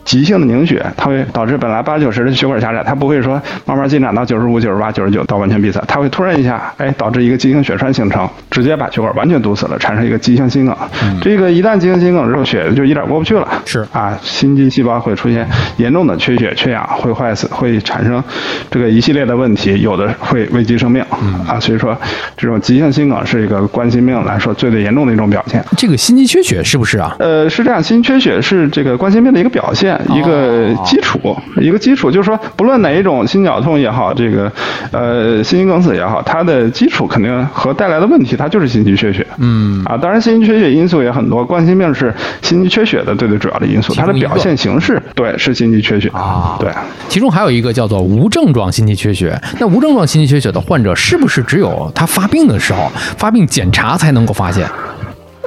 [0.06, 10.76] 急性的凝血，它会导致本来八九十的血管狭窄，它不会说慢慢进展到九十五、九十八、九十九到完全闭塞，它会突然一下，哎，导致一个急性血栓形成，直接把血管完全堵死了，产生一个急性心梗。
[11.22, 18.24] 这个一旦急性心梗之后，血就一点过不去了，是啊，心肌细胞会出现严重的缺血、缺氧，会坏死，会产生
[18.70, 21.04] 这个一系列的问题，有的会危及生命
[21.48, 21.60] 啊。
[21.60, 21.98] 所以说，
[22.38, 25.64] 这种急性心梗是一个冠心病来说最最严重的一种表现。
[25.76, 27.16] 这个心肌缺血是不是啊？
[27.18, 29.95] 呃，是这样，心肌缺血是这个冠心病的一个表现。
[30.10, 34.52] 一个基础，一个基础，就是说，不论哪一种心绞痛也好，这个，
[34.92, 39.26] 呃，心肌梗死也好，它的基础肯定和带来的问题，它就是心肌缺血。
[39.38, 46.58] 嗯，啊，当然，心肌缺血因素也很多，冠心病是心肌缺血的最最主要的因素，它的表现形式，对，是心肌缺血啊。
[46.60, 46.72] 对，
[47.08, 49.40] 其中还有一个叫做无症状心肌缺血。
[49.60, 54.68] 那无症状心肌缺血的患者，是不是只有他发病的时候，发病检查才能够发现？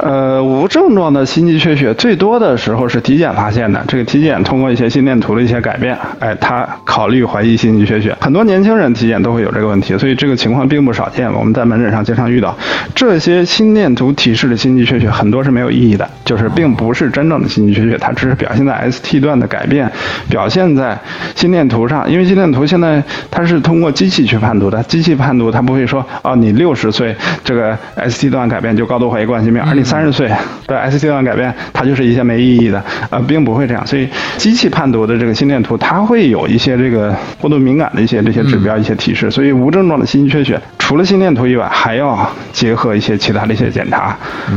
[0.00, 3.82] 呃，无症状的心肌缺血最多的时候是体检发现的。
[3.88, 8.16] 这个体检通过一些心电图的一些改变，哎，他考虑怀疑心肌缺血。
[8.20, 11.28] 很多年轻人体检都会有这个问题，所以这个情况并不少见。
[11.32, 12.56] 我们在门诊上经常遇到
[12.94, 19.90] 这些心电图提示的心肌缺血，很多是没有意义的，就是并不是真正的心肌缺血，它只是表现在 ST 段的改变，
[20.30, 20.96] 表现在
[21.34, 22.08] 心电图上。
[22.08, 27.76] 因为心电图现在它是通过机器去判读的，机器判读它不会说哦，你六十岁这个
[28.08, 29.87] ST 段改变就高度怀疑冠心病，而你。
[29.88, 30.30] 三十岁
[30.66, 33.86] 的 ST 段改变，它就是一些没意义的，呃，并不会这样。
[33.86, 39.30] 所以机器判读的这个心电图，它会有一些这个过度敏感的一些这些指标、一些提示。
[39.30, 44.14] 所以无症状的心肌缺血，除了心电图以外，还要结合一些其他的一些检查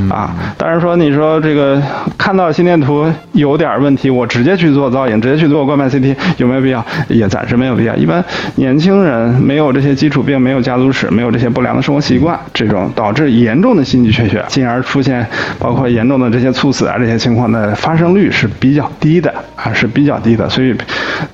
[0.09, 0.35] 啊。
[0.57, 1.81] 当然说，你说这个
[2.17, 6.85] 看到心电图有点问题，我直接去做造影，直接去做冠脉 CT 有没有必要？
[7.07, 7.95] 也暂时没有必要。
[7.95, 8.23] 一般
[8.55, 15.20] 年轻人没有这些基础病，没有家族史，没有这些不良的生活习惯，这种导致严重的心肌缺血，进而出现。
[15.59, 20.49] 包括严重的这些猝死啊，这些情况的发生率是比较低的啊，是比较低的。
[20.49, 20.75] 所以，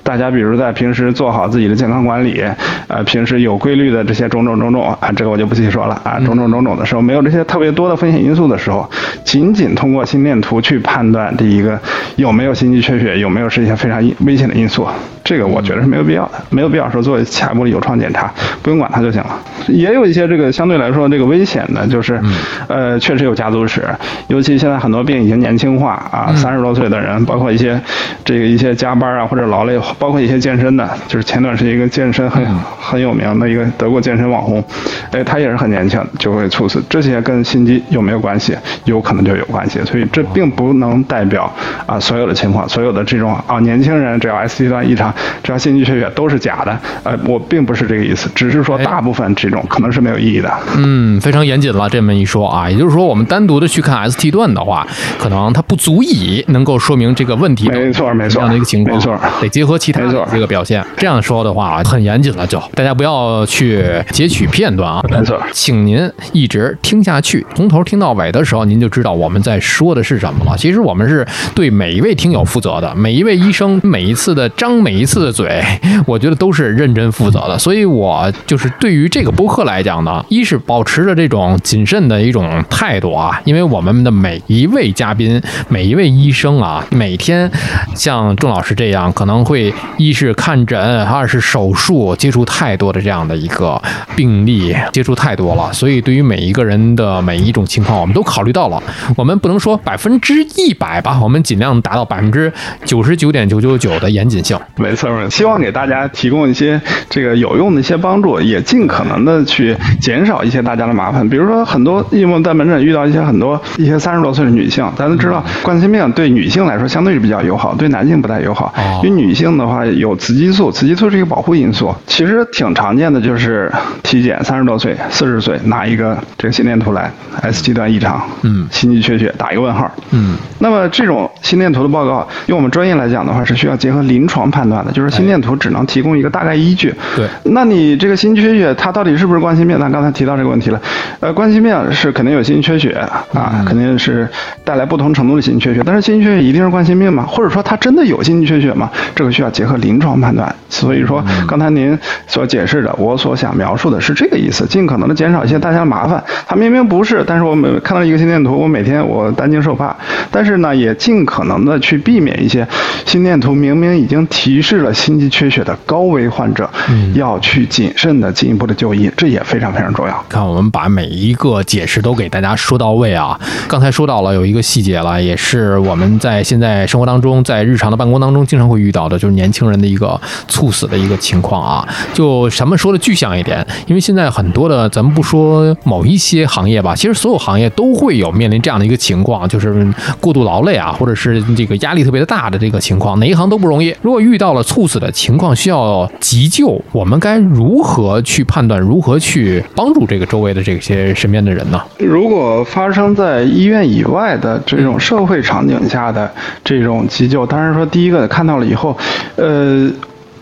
[0.02, 2.42] 大家比如在平时做好自己的健康管理，
[2.86, 8.88] 呃，平时有规律的这些种种种种啊，这个我就不细说了啊，种种种种的时候，没有这些特别多的风险因素的时候，
[9.24, 11.78] 仅仅通过心电图去判断第一个
[12.16, 14.86] 有没有心肌缺血，有没有是一些非常危险的因素。
[15.28, 19.38] 这个我觉得是没有必要的，没有必要说做下一步的有创检查，不用管它就行了。
[19.66, 22.18] 也有一些这个相对来说这个危险的，就是，
[22.66, 23.84] 呃，确实有家族史，
[24.28, 27.78] 尤其现在很多病已经年轻化啊，三十多岁的人，包括一些
[28.24, 32.42] 这个一些加班啊或者劳累，包括一些健身的，就是前段时间一个健身很
[32.80, 34.64] 很有名的一个德国健身网红，
[35.10, 38.56] 哎，他也是很年轻就会猝死，这些跟心肌有没有关系？
[38.86, 41.52] 有可能就有关系，所以这并不能代表
[41.84, 45.12] 啊所有的情况，所有的这种啊年轻人只要 ST 段异常。
[45.42, 50.50] 只要心肌缺血都是假的，呃，我并不是这个意思，只是说大部分这种可能是没有意义的。
[50.76, 54.86] 嗯，非常严谨了这么一说啊，也就是说我们单独的去看 ST 段的话，
[55.18, 57.68] 可能它不足以能够说明这个问题。
[57.68, 60.84] 没错，没错，这样的一个情况，没错，得结合其他的这个表现。
[60.96, 65.02] 这样说的话很严谨了，就大家不要去截取片段啊。
[65.10, 70.56] 没错，请您一直听下去，从头听到尾的时候，您就知道我们在说的是什么了。
[70.56, 75.07] 其实我们是对每一位听友负责的，每一位医生每一次的张每一。
[75.08, 75.64] 次的嘴，
[76.06, 87.50] 我觉得都是认真负责的，所以我就是对于这个播客来讲呢，一是保持着这种谨慎的一种态度啊，因为我们的每一位嘉宾、每一位医生啊，每天
[87.94, 93.80] 像钟老师这样，可能会一是看诊，二是手术，接触太多的这样的一个
[94.14, 98.82] 病例，接触太多了，所以对于每一个人的每一种情况，我们都考虑到了。
[99.16, 102.52] 我们不能说百分之一百吧，我们尽量达到百分之
[102.84, 104.58] 九十九点九九九的严谨性。
[104.76, 111.26] 没错，希望给大家提供一些这个有用的一些帮助，也尽可能的去减少一些大家的麻烦。
[111.28, 118.74] 比如说，很多因为在门诊遇到一些很多一些三十多岁的女性，大家都知道冠心病对女性来说相对是比较友好，对男性不太友好。
[119.02, 121.94] 因为女性的话有雌激素，雌激素是一个保护因素。
[122.06, 127.10] 其实挺常见的，就是体检三十多岁、四十岁拿一个这个心电图来
[127.42, 130.36] ，ST 段异常，嗯，心肌缺血打一个问号，嗯。
[130.58, 134.84] 那么这种心电图的报告，用我们专业来讲的话，是需要结合临床判断。
[134.92, 136.94] 就是心电图只能提供一个大概依据。
[137.16, 139.78] 对，那你这个心肌缺血，它到底是不是冠心病？
[139.78, 140.80] 咱刚才提到这个问题了。
[141.20, 142.92] 呃，冠心病是肯定有心肌缺血
[143.32, 144.28] 啊，肯定是
[144.64, 145.82] 带来不同程度的心肌缺血。
[145.84, 147.24] 但是心肌缺血一定是冠心病吗？
[147.26, 148.90] 或者说它真的有心肌缺血吗？
[149.14, 150.54] 这个需要结合临床判断。
[150.68, 156.22] 所以说，刚才您所解释的，我所想描述的是这个意思，尽可能的减少一些大家的麻烦。
[156.46, 159.96] 它明明不是，但是我每看到一个心电图，我每天我担惊受怕。
[160.30, 162.66] 但是呢，也尽可能的去避免一些
[163.06, 164.62] 心电图明明已经提。
[164.68, 166.68] 示了心肌缺血的高危患者，
[167.14, 170.24] 要去谨慎的进一步的就医，这也非常非常重要。
[170.28, 173.38] 看我们把每一个解释都给大家说到位啊！
[173.68, 181.88] 刚才说到了有一个细节了，也是我们在现在生活当中，在日常的办公当中经常会遇到的，就是年轻人的一个猝死的一个情况啊。
[182.12, 189.86] 就咱们说的具象一点，因为现在很多的，咱们不说某一些行业吧，其实所有行业都会有面临这样的一个情况，就是
[190.20, 193.94] 过度劳累啊，或者是这个压力特别的大的这个情况，哪一行都不容易。
[194.02, 198.80] 如果遇到了猝死的情况需要急救，我们该如何去判断？
[198.80, 201.80] 如何去帮助这个周围的这些身边的人呢？
[201.98, 206.30] 如果发生在医院以外的这种社会场景下的
[206.64, 208.96] 这种急救，当然说第一个看到了以后，
[209.36, 209.90] 呃。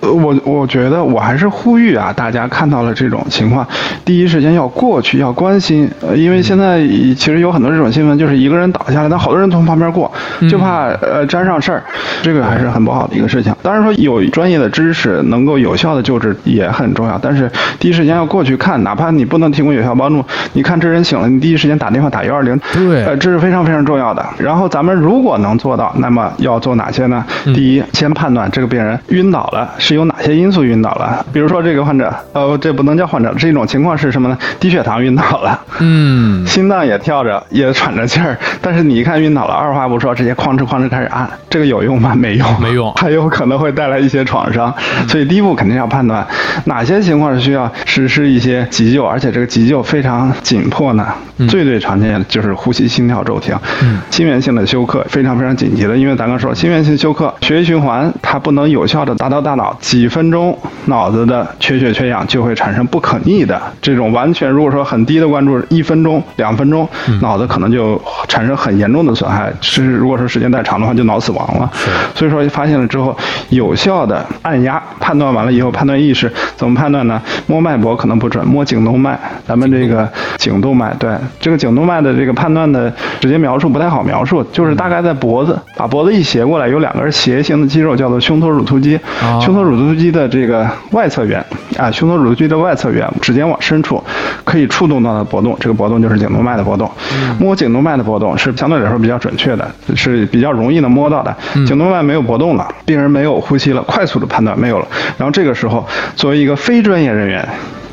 [0.06, 3.66] 呃我我觉得我还是呼吁啊，大家看到了这种情况，
[4.04, 10.10] 第一时间要过去，要关心，呃，因为现在其实有很多这种新闻，就是一个人倒下来，但好多人从旁边过，
[10.48, 11.82] 就怕呃沾上事儿，
[12.22, 13.54] 这个还是很不好的一个事情。
[13.62, 24.24] 当然说有专业的知识能够有效的救治也很重要，但是第一时间要过去看，哪怕你不能提供有效帮助，你看这人醒了，你第一时间打电话打幺二零，对呃，这是非常非常重要的。
[24.38, 27.24] 然后咱们如果能做到，那么要做哪些呢？
[27.54, 31.24] 第一，先判断这个病人晕倒了是由哪些因素晕倒了。
[31.32, 34.38] 比如说这个患者，呃，这不能叫患者，这种情况是什么呢？
[34.60, 42.14] 低血糖晕倒了，嗯，心脏也跳着，也喘着气儿，但是你一看晕倒了，二话不说，直接哐哧哐哧开始按，这个有用吗？
[42.14, 44.72] 没用，没用还有可能会带来一些创伤。
[45.08, 46.24] 所以第一步肯定要判断
[46.66, 51.06] 哪些情况是需要实施一些急救，而且这个急救非常紧迫呢。
[51.48, 66.88] 最最常见的就是呼吸心跳骤停，嗯心源性的休克非常非常紧急的，因为咱刚说心源性休克，血液循环它不能有效的达到大脑，几分钟脑子的缺血缺氧就会产生不可逆的这种完全，如果说很低的关注，一分钟、两分钟，
[67.22, 71.70] 脑子可能就产生很严重的损害，是如果说时间太长的话，就脑死亡了。
[72.16, 73.16] 所以说发现了之后，
[73.50, 77.22] 有效的按压判断完了以后，判断意识怎么判断呢？
[77.46, 89.40] 摸脉搏可能不准，摸颈动脉，咱们这个颈动脉，对这个颈动脉的这个判断的直接描述不太好描述，就是大概在脖子，把脖子一斜过来，有两根斜形的肌肉叫做胸托乳突肌，哦。
[89.40, 91.44] 胸托乳突肌的这个外侧缘
[91.76, 94.02] 啊，胸锁乳突肌的外侧缘，指尖往深处
[94.44, 96.90] 可以触动到的搏动，这个搏动就是颈动脉的搏动。
[97.38, 101.36] 摸颈动脉的搏动是相对来说比较准确的，是比较容易能摸到的。
[101.66, 104.86] 颈动脉没有搏动了，病人没有呼吸了，快速的判断没有了，
[105.18, 107.46] 然后这个时候作为一个非专业人员。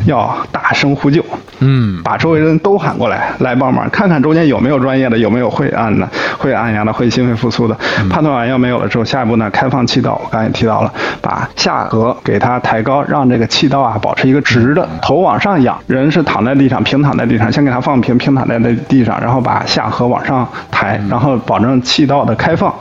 [0.06, 1.24] 要大声呼救，
[1.66, 7.78] 嗯，把周围人都喊过来来帮忙，看看中间有没有专业的，有没有会按的、会按压的、会心肺复苏的。
[8.10, 10.20] 判断完要没有了之后，下一步呢，开放气道。
[10.22, 22.74] 我刚才也提到了，把下颌给它抬高，让这个气道啊保持一个直的，头往上仰，人是躺在地上，平躺在地上，先给它放平，平躺在那地上，然后把下颌往上抬，然后保证气道的开放。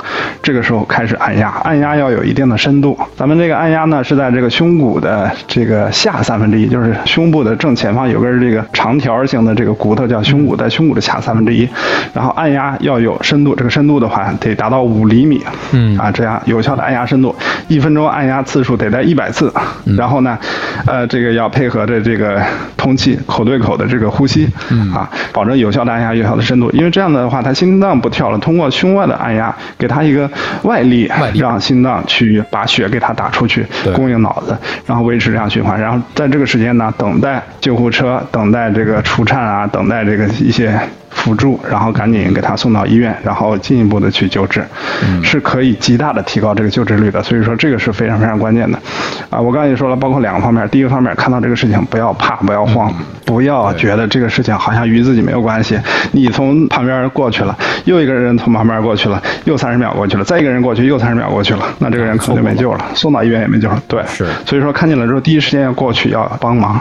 [0.43, 2.99] 这个时候开始按压，按压要有一定的深度。
[3.17, 11.69] 咱们这个按压呢是在这个胸骨的这个下三分之一，就是胸部的正前方有根这个长条形的这个骨头叫胸骨，在胸骨的下三分之一。
[12.13, 15.41] 然后按压要有深度，这个深度的话得达到五厘米，
[15.73, 17.35] 嗯啊，这样有效的按压深度，
[17.69, 19.53] 一分钟按压次数得在一百次。
[19.97, 20.39] 然后呢，
[20.87, 22.41] 呃，这个要配合着这个
[22.77, 24.49] 通气，口对口的这个呼吸，
[24.95, 26.71] 啊，保证有效的按压，有效的深度。
[26.73, 30.29] 因为这样的话，他心脏不跳了，通过胸外的按压，给他一个
[30.63, 34.57] 外力，外力让心脏去把血给他打出去对，供应脑子，
[34.87, 35.81] 然后维持这样循环。
[35.81, 40.79] 然后在这个时间呢，等待救护车，等待在这个除颤啊，等待这个一些。
[41.15, 44.65] 辅助，然后赶紧给他送到医院，然后进一步的去救治，
[45.23, 47.23] 是可以极大的提高这个救治率的。
[47.23, 48.79] 所以说这个是非常非常关键的，
[49.31, 52.93] 啊，我刚才也说了，包括两个方面，第一个方面看到这个事情不要怕，不要慌，
[53.25, 55.79] 不要觉得这个事情好像与自己没有关系，
[56.13, 63.83] 你从旁边过去了，又一个人从旁边过去了，又三十秒过去了，再一个人过去又三十秒过去了，那这个人可能就没救了，送到医院也没救了。
[63.87, 64.27] 对，是。
[64.47, 66.75] 所以说看见了之后，第一时间要过去要帮忙，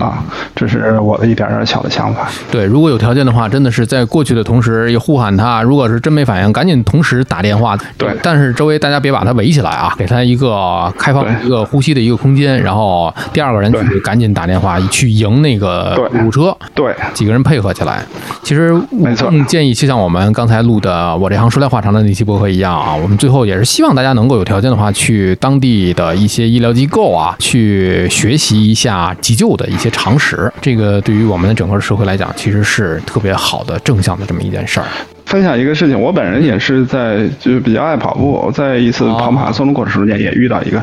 [0.00, 0.22] 啊，
[0.54, 2.28] 这是我的一点点小的想法。
[2.50, 7.76] 对，如果有条件的话，真的是在过去的同时也呼喊他，如果是真没反应，赶紧同时打电话。
[7.98, 16.56] 对但是周围大家别把他围起来啊，给他一个开放一个呼吸的一个空间，然后第二个人去对赶紧打电话去迎那个对救护车。
[16.74, 18.02] 对，几个人配合起来。
[18.42, 30.52] 其实我没错更建议，就像我们刚才录的《我这行说来话长》的那期播客一样啊，我们最后也是希望大家能够有条件的话，去当地的一些医疗机构啊，去学习一下急救的一些常识。
[30.60, 34.86] 这个对于我们的整个社会来讲，其实是特别好的的正向的这么一件事儿。
[35.26, 40.82] 分享一个事情，我本人也是在就是比较爱跑步，我在一次跑马拉松的过程中间也遇到一个，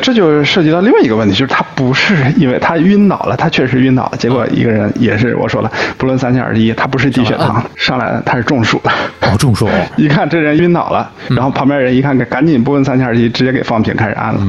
[0.00, 8.90] 这就涉及到另外一个问题，就是他不是因为他晕倒了，他确实晕倒了，结果一个人也是我说了，不论三七二十一，他不是低血糖上来的，他是中暑的。
[9.22, 14.40] 哦，中暑， 一看这人晕倒了，然后旁边人一看，赶紧不问三七二十一，直接给放平，开始按了。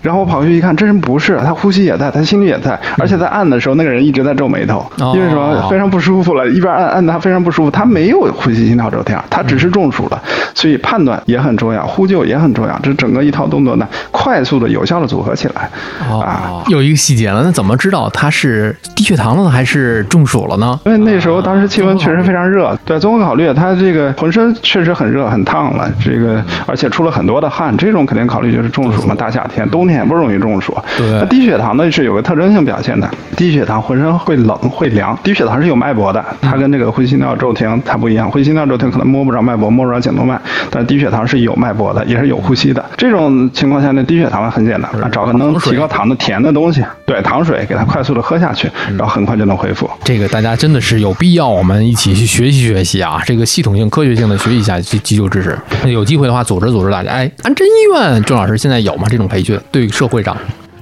[0.00, 5.68] 然后我跑过去一看，这人不是，他呼吸也在，他心率也在，而且在按的时候，那个人一直在皱眉头，哦因为什么？
[5.68, 10.22] 非常不舒服了，一边按按他非常不舒服，他没有呼吸心跳骤停，他只是中暑了，
[10.54, 15.68] 所以判断也很重要，呼救也很重要，这整个一套动作呢，快速的、有效的组合起来，
[16.08, 16.48] 啊。
[16.48, 20.78] 哦，有一个细节了，那怎么知道他是低血糖了呢，还是中暑了呢？
[20.86, 30.76] 因为那时候当时气温确实非常热，对，综合考虑，他这个浑身确实很热很烫了，这个而且出了很多的汗，这种肯定考虑就是中暑嘛，大夏天，冬天也不容易中暑。
[30.96, 31.06] 对。
[31.10, 40.38] 那低血糖呢是有个特征性表现的，低血糖浑身会冷会凉，低血糖是有脉搏的，它跟这个呼吸心跳骤停它不一样，呼吸心跳骤停可能摸不着脉搏，摸不着颈动脉，
[40.70, 42.84] 但低血糖是有脉搏的，也是有呼吸的。
[42.98, 49.88] 这种情况下呢，低血糖很简单，啊，找个能提高糖的甜的东西，对，糖水给它快速的喝下去，然后很快就能恢复。
[50.04, 53.22] 这个大家真的是有必要我们一起去学习学习啊！
[53.24, 55.58] 这个系统性、科学性的学习一下急急救知识。
[55.86, 57.10] 有机会的话，组织组织大家。
[57.10, 59.06] 哎，安贞医院郑老师现在有吗？
[59.08, 60.36] 这种培训对于社会上？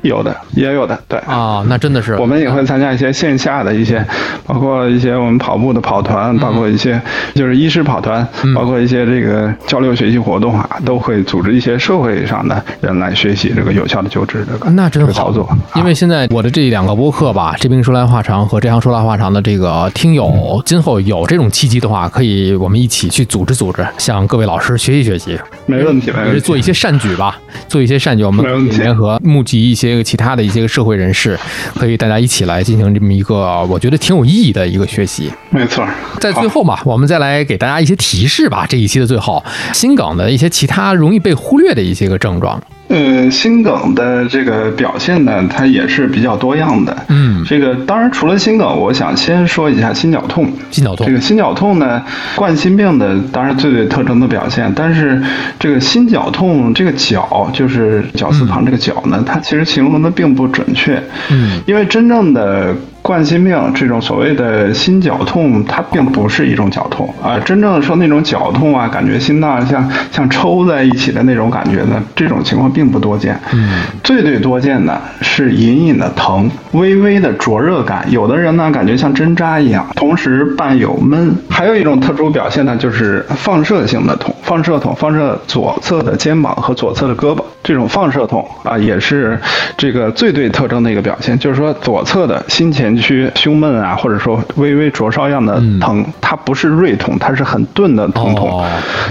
[0.06, 1.18] 有的，也有的，对。
[1.20, 4.04] 啊，那真的是，我们也会参加一些线下的一些，
[4.46, 7.00] 包括一些我们跑步的跑团，包括一些
[7.34, 15.48] 就是医师跑团，包括一些这个交流学习活动啊，都会组织一些社会上的人来学习这个有效的救治这个那真操作。
[15.74, 25.38] 因为现在我的这两个播客吧，这边说来话长和这行说来话长的这个听友，今后有这种契机的话，可以我们一起去组织组织，向各位老师学习学习。
[25.66, 26.40] 没问题，没问题。
[26.40, 27.38] 做一些善举吧，
[27.68, 31.38] 做一些善举，我们联合募集一些其他的一些社会人士，
[31.74, 35.30] 可以大家一起来进行这么一个，我觉得挺有意义的一个学习。
[35.50, 35.86] 没错，
[36.20, 38.66] 在最后嘛，我们再来给大家一些提示吧。
[38.68, 39.42] 这一期的最后，
[39.72, 42.60] 心梗的一些其他容易被忽略的一些个症状。
[42.88, 46.96] 呃，心梗的这个表现呢，它也是比较多样的。
[47.08, 50.46] 嗯，这个当然除了心梗，我想先说一下心绞痛。
[50.70, 52.02] 心绞痛，这个心绞痛呢，
[52.36, 55.20] 冠心病的当然最最特征的表现，但是
[55.58, 61.02] 这个心绞痛这个绞就是绞丝旁这个绞呢，它其实形容的并不准确。
[61.30, 62.74] 嗯，因为真正的。
[63.06, 67.38] 冠心病这种所谓的心绞痛，它并不是一种绞痛啊。
[67.38, 73.38] 真正说那种绞痛啊，感觉心脏像像抽在一起的那种感觉呢，这种情况并不多见。
[73.52, 78.04] 嗯，最最多见的是隐隐的疼，微微的灼热感。
[78.10, 81.32] 有的人呢，感觉像针扎一样，同时伴有闷。
[81.48, 87.40] 还有一种特殊表现呢，就是放射性的痛，放射痛，放射左侧的肩膀和左侧的胳膊。
[87.62, 89.36] 这种放射痛啊，也是
[89.76, 98.64] 这个最最特征的一个表现，就是说左侧的心前区胸闷啊，或者说微微灼烧样的疼，它不是锐痛，它是很钝的疼痛。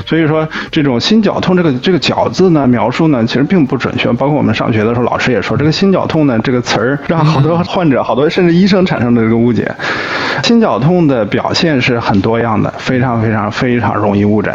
[0.05, 4.11] 所以说这种心绞痛，这个这个绞字呢描述呢其实并不准确。
[4.13, 9.69] 包括我们上学的时候，老师也说这个心绞痛呢这个词儿让好多患者、好多甚至医生产生的这个误解。
[10.43, 14.53] 心绞痛的表现是很多样的，非常非常非常容易误诊，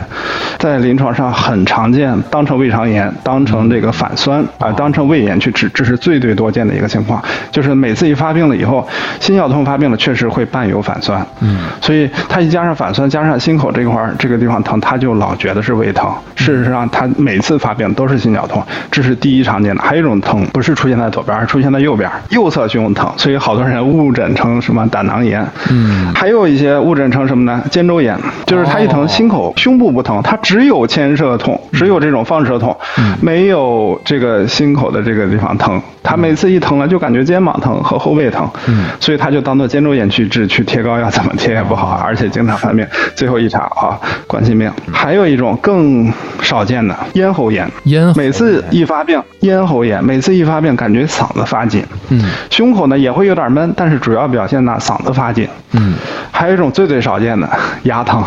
[0.60, 3.90] 在临床上很常见，当成胃肠炎，当成这个。
[3.90, 7.22] 反酸啊，当成胃炎去治，这是最最多见的一个情况。
[7.50, 8.86] 就是每次一发病了以后，
[9.18, 11.20] 心绞痛发病了，确实会伴有反酸。
[11.40, 16.08] 嗯，所以他一加上反酸，加上心口这块儿这个地方疼，他就老觉得是胃疼。
[16.36, 19.82] 事实上，他每次发病都是心绞痛，这是第一常见的。
[19.82, 25.44] 还有一种疼不是出现在左边，而出现在右边，右侧胸疼，所以好多人误诊成什么胆囊炎。
[25.70, 27.62] 嗯，还有一些误诊成什么呢？
[27.70, 32.76] 肩周炎，就是他一疼，心口胸部不疼，他只有牵涉痛，只有这种放射痛，
[33.20, 34.00] 没有。
[34.04, 42.84] 这个心口的这个地方疼，他每次一疼了就感觉肩膀疼和后背疼，嗯，所以他就当做肩周炎去治，去贴膏药怎么贴也不好，而且经常犯病。
[43.14, 44.68] 最后一查啊，冠心病。
[44.92, 55.94] 还有一种更少见的咽喉炎，咽每次一发病，咽喉炎，每次一发病感觉嗓子发紧，嗯，胸口呢也会有点闷，但是主要表现呢嗓子发紧，嗯，
[56.32, 57.48] 还有一种最最少见的
[57.84, 58.24] 牙疼，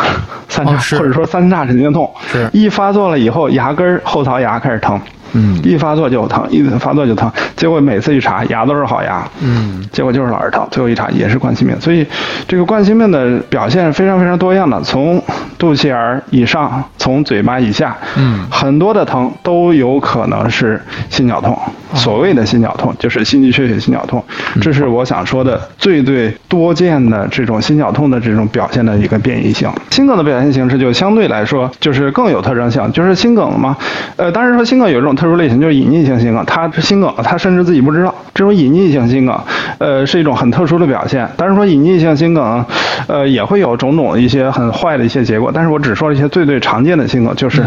[0.48, 5.00] 三叉或者说三叉神经痛，是一发作了以后，牙根后槽牙开始疼。
[5.34, 12.06] 嗯，一发作就疼，一发作就疼，结果每次一查牙都是好牙，嗯，结果就是老是疼，最后一查也是冠心病，所以
[12.48, 15.22] 这个冠心病的表现是非常非常多样的，从
[15.58, 21.58] 肚脐眼以上，从嘴巴以下，嗯，很多的疼都有可能是心绞痛。
[21.96, 24.24] 所谓的心绞痛就是心肌缺血心绞痛，
[24.60, 29.70] 这是我想说的最最多见的这种心绞痛的这种表现的一个变异性。
[29.92, 33.78] 心梗的表现形式就相对来说就是更有特征性，就是心梗嘛，
[34.16, 39.40] 呃，当然说心梗有一种特殊类型就是隐匿性心梗，他心梗他甚至自己不知道，这种隐匿性心梗，
[39.78, 41.30] 呃，是一种很特殊的表现。
[41.38, 42.66] 但是说隐匿性心梗，
[43.06, 45.52] 呃，也会有种种一些很坏的一些结果。
[45.54, 47.64] 但是我只说了一些最最常见的心梗，就是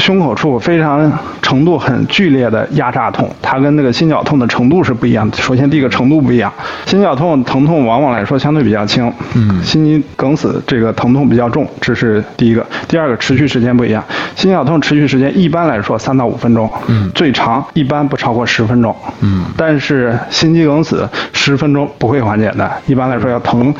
[0.00, 5.36] 胸口处非常程度很剧烈的压榨痛，它跟跟那个心绞痛的程度是不一样的。
[5.36, 6.50] 首先，第一个程度不一样，
[6.86, 12.64] 心绞痛疼痛往往来说相对比较轻，嗯，心肌梗死这个疼痛比较重，这是第一个。
[12.88, 14.02] 第二个，持续时间不一样，
[14.34, 23.74] 心绞痛持续时间一般来说三到五分钟，嗯，最长一般不超过十分钟，嗯，但是心肌梗死十分钟不会缓解的，一般来说要疼。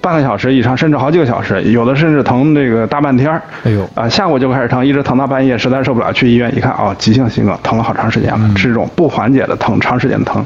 [0.00, 3.42] 半个小时以上，甚至好几个小时，有的甚至疼这个大半天儿。
[3.64, 10.44] 哎呦，啊，下午就开始疼，一直疼到半夜，实在受不了，去医院一看，哦，急性心梗，疼了好长时间了，是这种不缓解的疼，长时间的疼，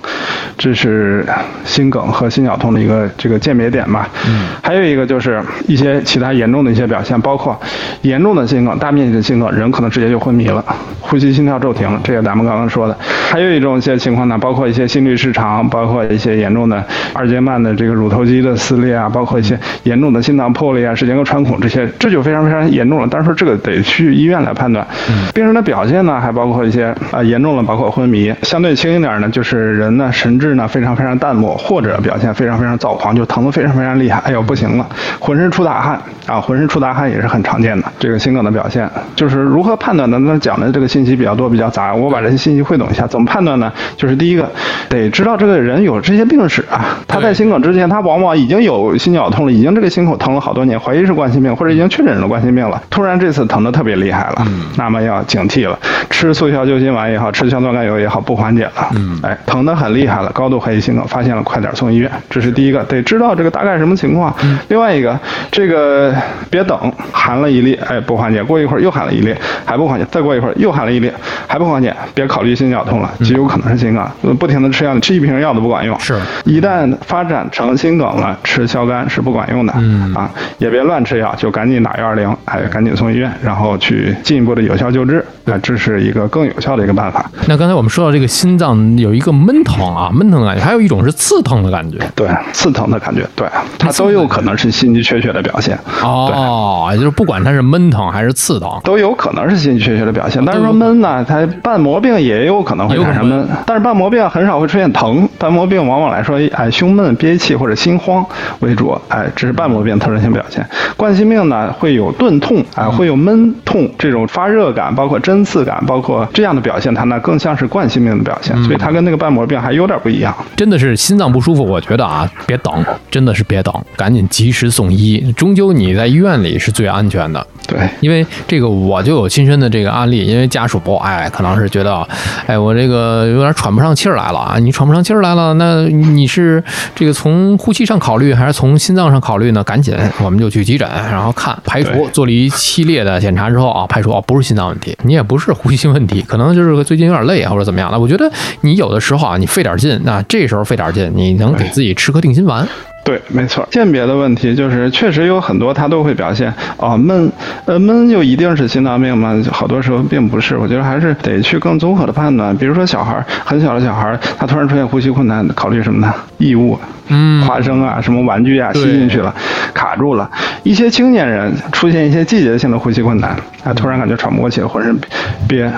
[0.58, 1.24] 这是
[1.64, 4.08] 心梗和心绞痛的一个这个鉴别点吧。
[4.26, 7.58] 嗯，还有一个就是一些其他严重的一些表现，包括
[8.02, 10.64] 严重的心梗、大面积的心梗，人可能直接就昏迷了，
[11.00, 12.96] 呼吸心跳骤停，这个咱们刚刚说的。
[13.30, 23.08] 还有一种一些情况呢，包括一些心律失常，包括一些严重的二尖瓣的这个乳头肌的撕裂啊，包括一些严重的心脏破裂啊、室间隔穿孔这些，这就非常非常严重了。
[23.10, 24.86] 但是说这个得去医院来判断。
[25.34, 34.86] 病人的表现呢，还包括一些啊严重的，包括昏迷；相对轻一点呢，就是人呢神志呢非常非常淡漠，或者表现非常非常躁狂，就疼得非常非常厉害，哎呦不行了，
[35.18, 38.88] 浑身出大汗啊，浑身出大汗也是很常见的这个心梗的表现。
[39.14, 40.18] 就是如何判断呢？
[40.20, 43.72] 那讲的这个信息比较多，比较杂，我把这些信息汇总一下，怎么判断呢？
[43.96, 44.50] 就是第一个，
[44.88, 55.78] 得知道这个人有这些病史啊，他在心梗之前，他往往已经有心绞痛了，已经这个心口疼了好多年，怀疑是冠心病，或者已经确诊了冠心病了，突然这次疼的特别厉害了，那么要警惕了，
[56.08, 64.34] 吃速效救心丸也好，吃硝酸甘油也好，不缓解了，嗯，哎，疼的很厉害了，高度怀疑心梗，发现了，快点送医院，这是第一个，得知道这个大概什么情况。
[64.68, 65.18] 另外一个，
[65.50, 66.14] 这个
[66.50, 71.10] 别等，含了一粒，哎，不缓解，过一会儿又含了一粒，还不缓解，再过一会儿又含了一粒，
[71.46, 75.98] 还不缓解，别考虑心绞痛了，极有可能是心梗，不停的吃药，吃一瓶药都不管用。
[75.98, 79.72] 是，一旦发展成心梗了，吃硝甘是不管用的。
[79.78, 85.24] 嗯啊，也别乱吃药，就赶紧打幺二零，哎，赶紧送医院，然后去进一步的有效救治。
[85.46, 87.30] 啊，这是一个更有效的一个办法。
[87.46, 91.98] 那刚才我们说到这个心脏有一个闷疼啊，闷疼的感觉，还有一种是刺疼的感觉。
[92.14, 93.46] 对，刺疼的感觉，对，
[93.78, 95.78] 它都有可能是心肌缺血的表现。
[96.02, 100.42] 哦，也就是不管它是闷疼还是刺疼，都有可能是心肌缺血的表现。
[100.46, 105.28] 但是说闷呢，它瓣膜病也有可能会产生闷，但是瓣膜病很少会出现疼。
[105.38, 108.24] 瓣膜病往往来说，哎，胸闷、憋气或者心慌
[108.60, 110.66] 为主，哎，这是瓣膜病特征性表现。
[110.96, 120.34] 冠心病呢，会有钝痛，啊，会有闷痛，这种发热感，包括针刺感，包括这样的表现，它呢更像是冠心病的表现，所以它跟那个瓣膜病还有点不一样。
[120.56, 125.20] 真的是心脏不舒服，我觉得啊，别等，真的是别等，赶紧及时送医。
[125.36, 127.46] 终究你在医院里是最安全的。
[127.66, 132.06] 对，因为这个我就有亲身的这个案例，因为家属哎，可能是觉得，
[132.46, 134.58] 哎，我这个有点喘不上气儿来了啊。
[134.58, 136.62] 你喘不上气儿来了，那你是
[136.94, 139.62] 这个从呼吸上考虑，还是从心脏上考虑呢？
[139.64, 147.98] 赶紧， 我们就去急诊，然后看排除，做了一系列的检查之后啊，排除哦，不是心脏问题，你也不是呼吸性问题，可能就是最近有点累啊，或者怎么样的。
[147.98, 148.30] 我觉得
[148.62, 152.66] 你有的时候啊，你费点劲，那这时候费点劲，你能给自己吃颗定心丸。
[153.04, 157.30] 对，没错，鉴别的问题就是确实有很多，它都会表现啊闷，
[157.66, 159.40] 呃闷就一定是心脏病吗？
[159.52, 162.56] 好多时候并不是，我觉得还是得去更综合的判断。
[162.56, 166.12] 比如说小孩很小的小孩，他突然出现呼吸困难，考虑什么呢？
[166.38, 166.78] 异物，
[167.08, 169.32] 嗯，花生啊，什么玩具啊，吸进去了，
[169.74, 170.28] 卡住了。
[170.62, 174.98] 一些青年人出现一些季节性的呼吸困难，啊，突然感觉喘不过气，浑身
[175.46, 175.70] 憋，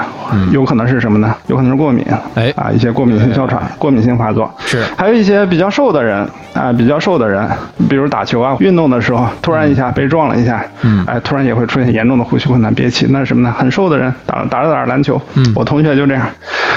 [0.53, 1.35] 有可能是什么呢？
[1.49, 2.07] 有可能是过敏，
[2.37, 4.81] 哎，啊，一些过敏性哮喘，过敏性发作是。
[4.97, 7.49] 还有一些比较瘦的人，啊，比较瘦的人，
[7.89, 13.55] 比如打球啊，运动的时候突然一下被撞了一下，嗯，哎，突然也会出现严重的呼吸困难、憋气，那是什么呢？
[13.57, 16.27] 很瘦的人打打着打着篮球，嗯，我同学就这样，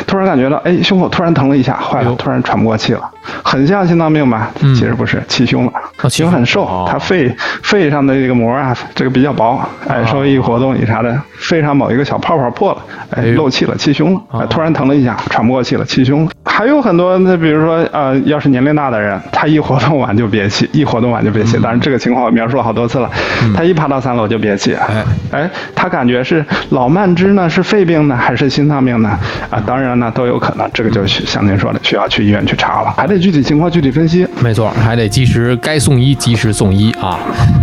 [0.05, 3.01] 突然感觉到，哎，胸口突然疼了一下，坏了，突然喘不过气了，
[3.43, 4.51] 很像心脏病吧？
[4.75, 5.71] 其实不是，气胸了，
[6.09, 16.32] 气胸很瘦，他肺肺上的这个膜啊，这个比较薄，哎，稍微一活动一啥的，肺上某一个小泡泡破了，哎，漏气了，气胸了，哎，突然疼了一下，喘不过气了，气胸了。
[16.45, 21.55] 还有很多，那比如说，呃，要是年龄大的人，他一活动完就憋气，一活动完就憋气。
[21.59, 23.07] 当然，这个情况我描述了好多次了。
[23.55, 29.09] 他一爬到三楼就憋气，哎，哎，他感觉是老慢支呢，是肺病呢，还是心脏病呢？
[29.51, 30.67] 啊，当然呢，都有可能。
[30.74, 34.26] 这个就像您说的，需要去医院去查了，还得具体情况具体分析。
[34.39, 37.20] 没错，还得及时该送医及时送医啊。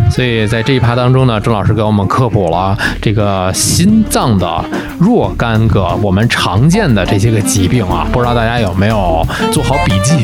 [0.08, 4.64] 所以在这一趴当中呢，郑老师给我们科普了这个心脏的
[5.00, 10.14] 若干个我们常见的这些个疾病啊，不知道大家有没有做好笔记？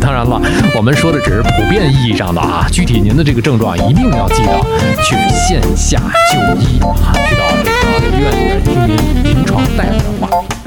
[0.00, 0.40] 当然了，
[0.76, 4.60] 我们说的只是普遍意义上的啊具体您的这个症状一定要记得
[5.02, 5.98] 去线下
[6.30, 10.61] 就医啊去到这个医院里面听您临床大夫的话。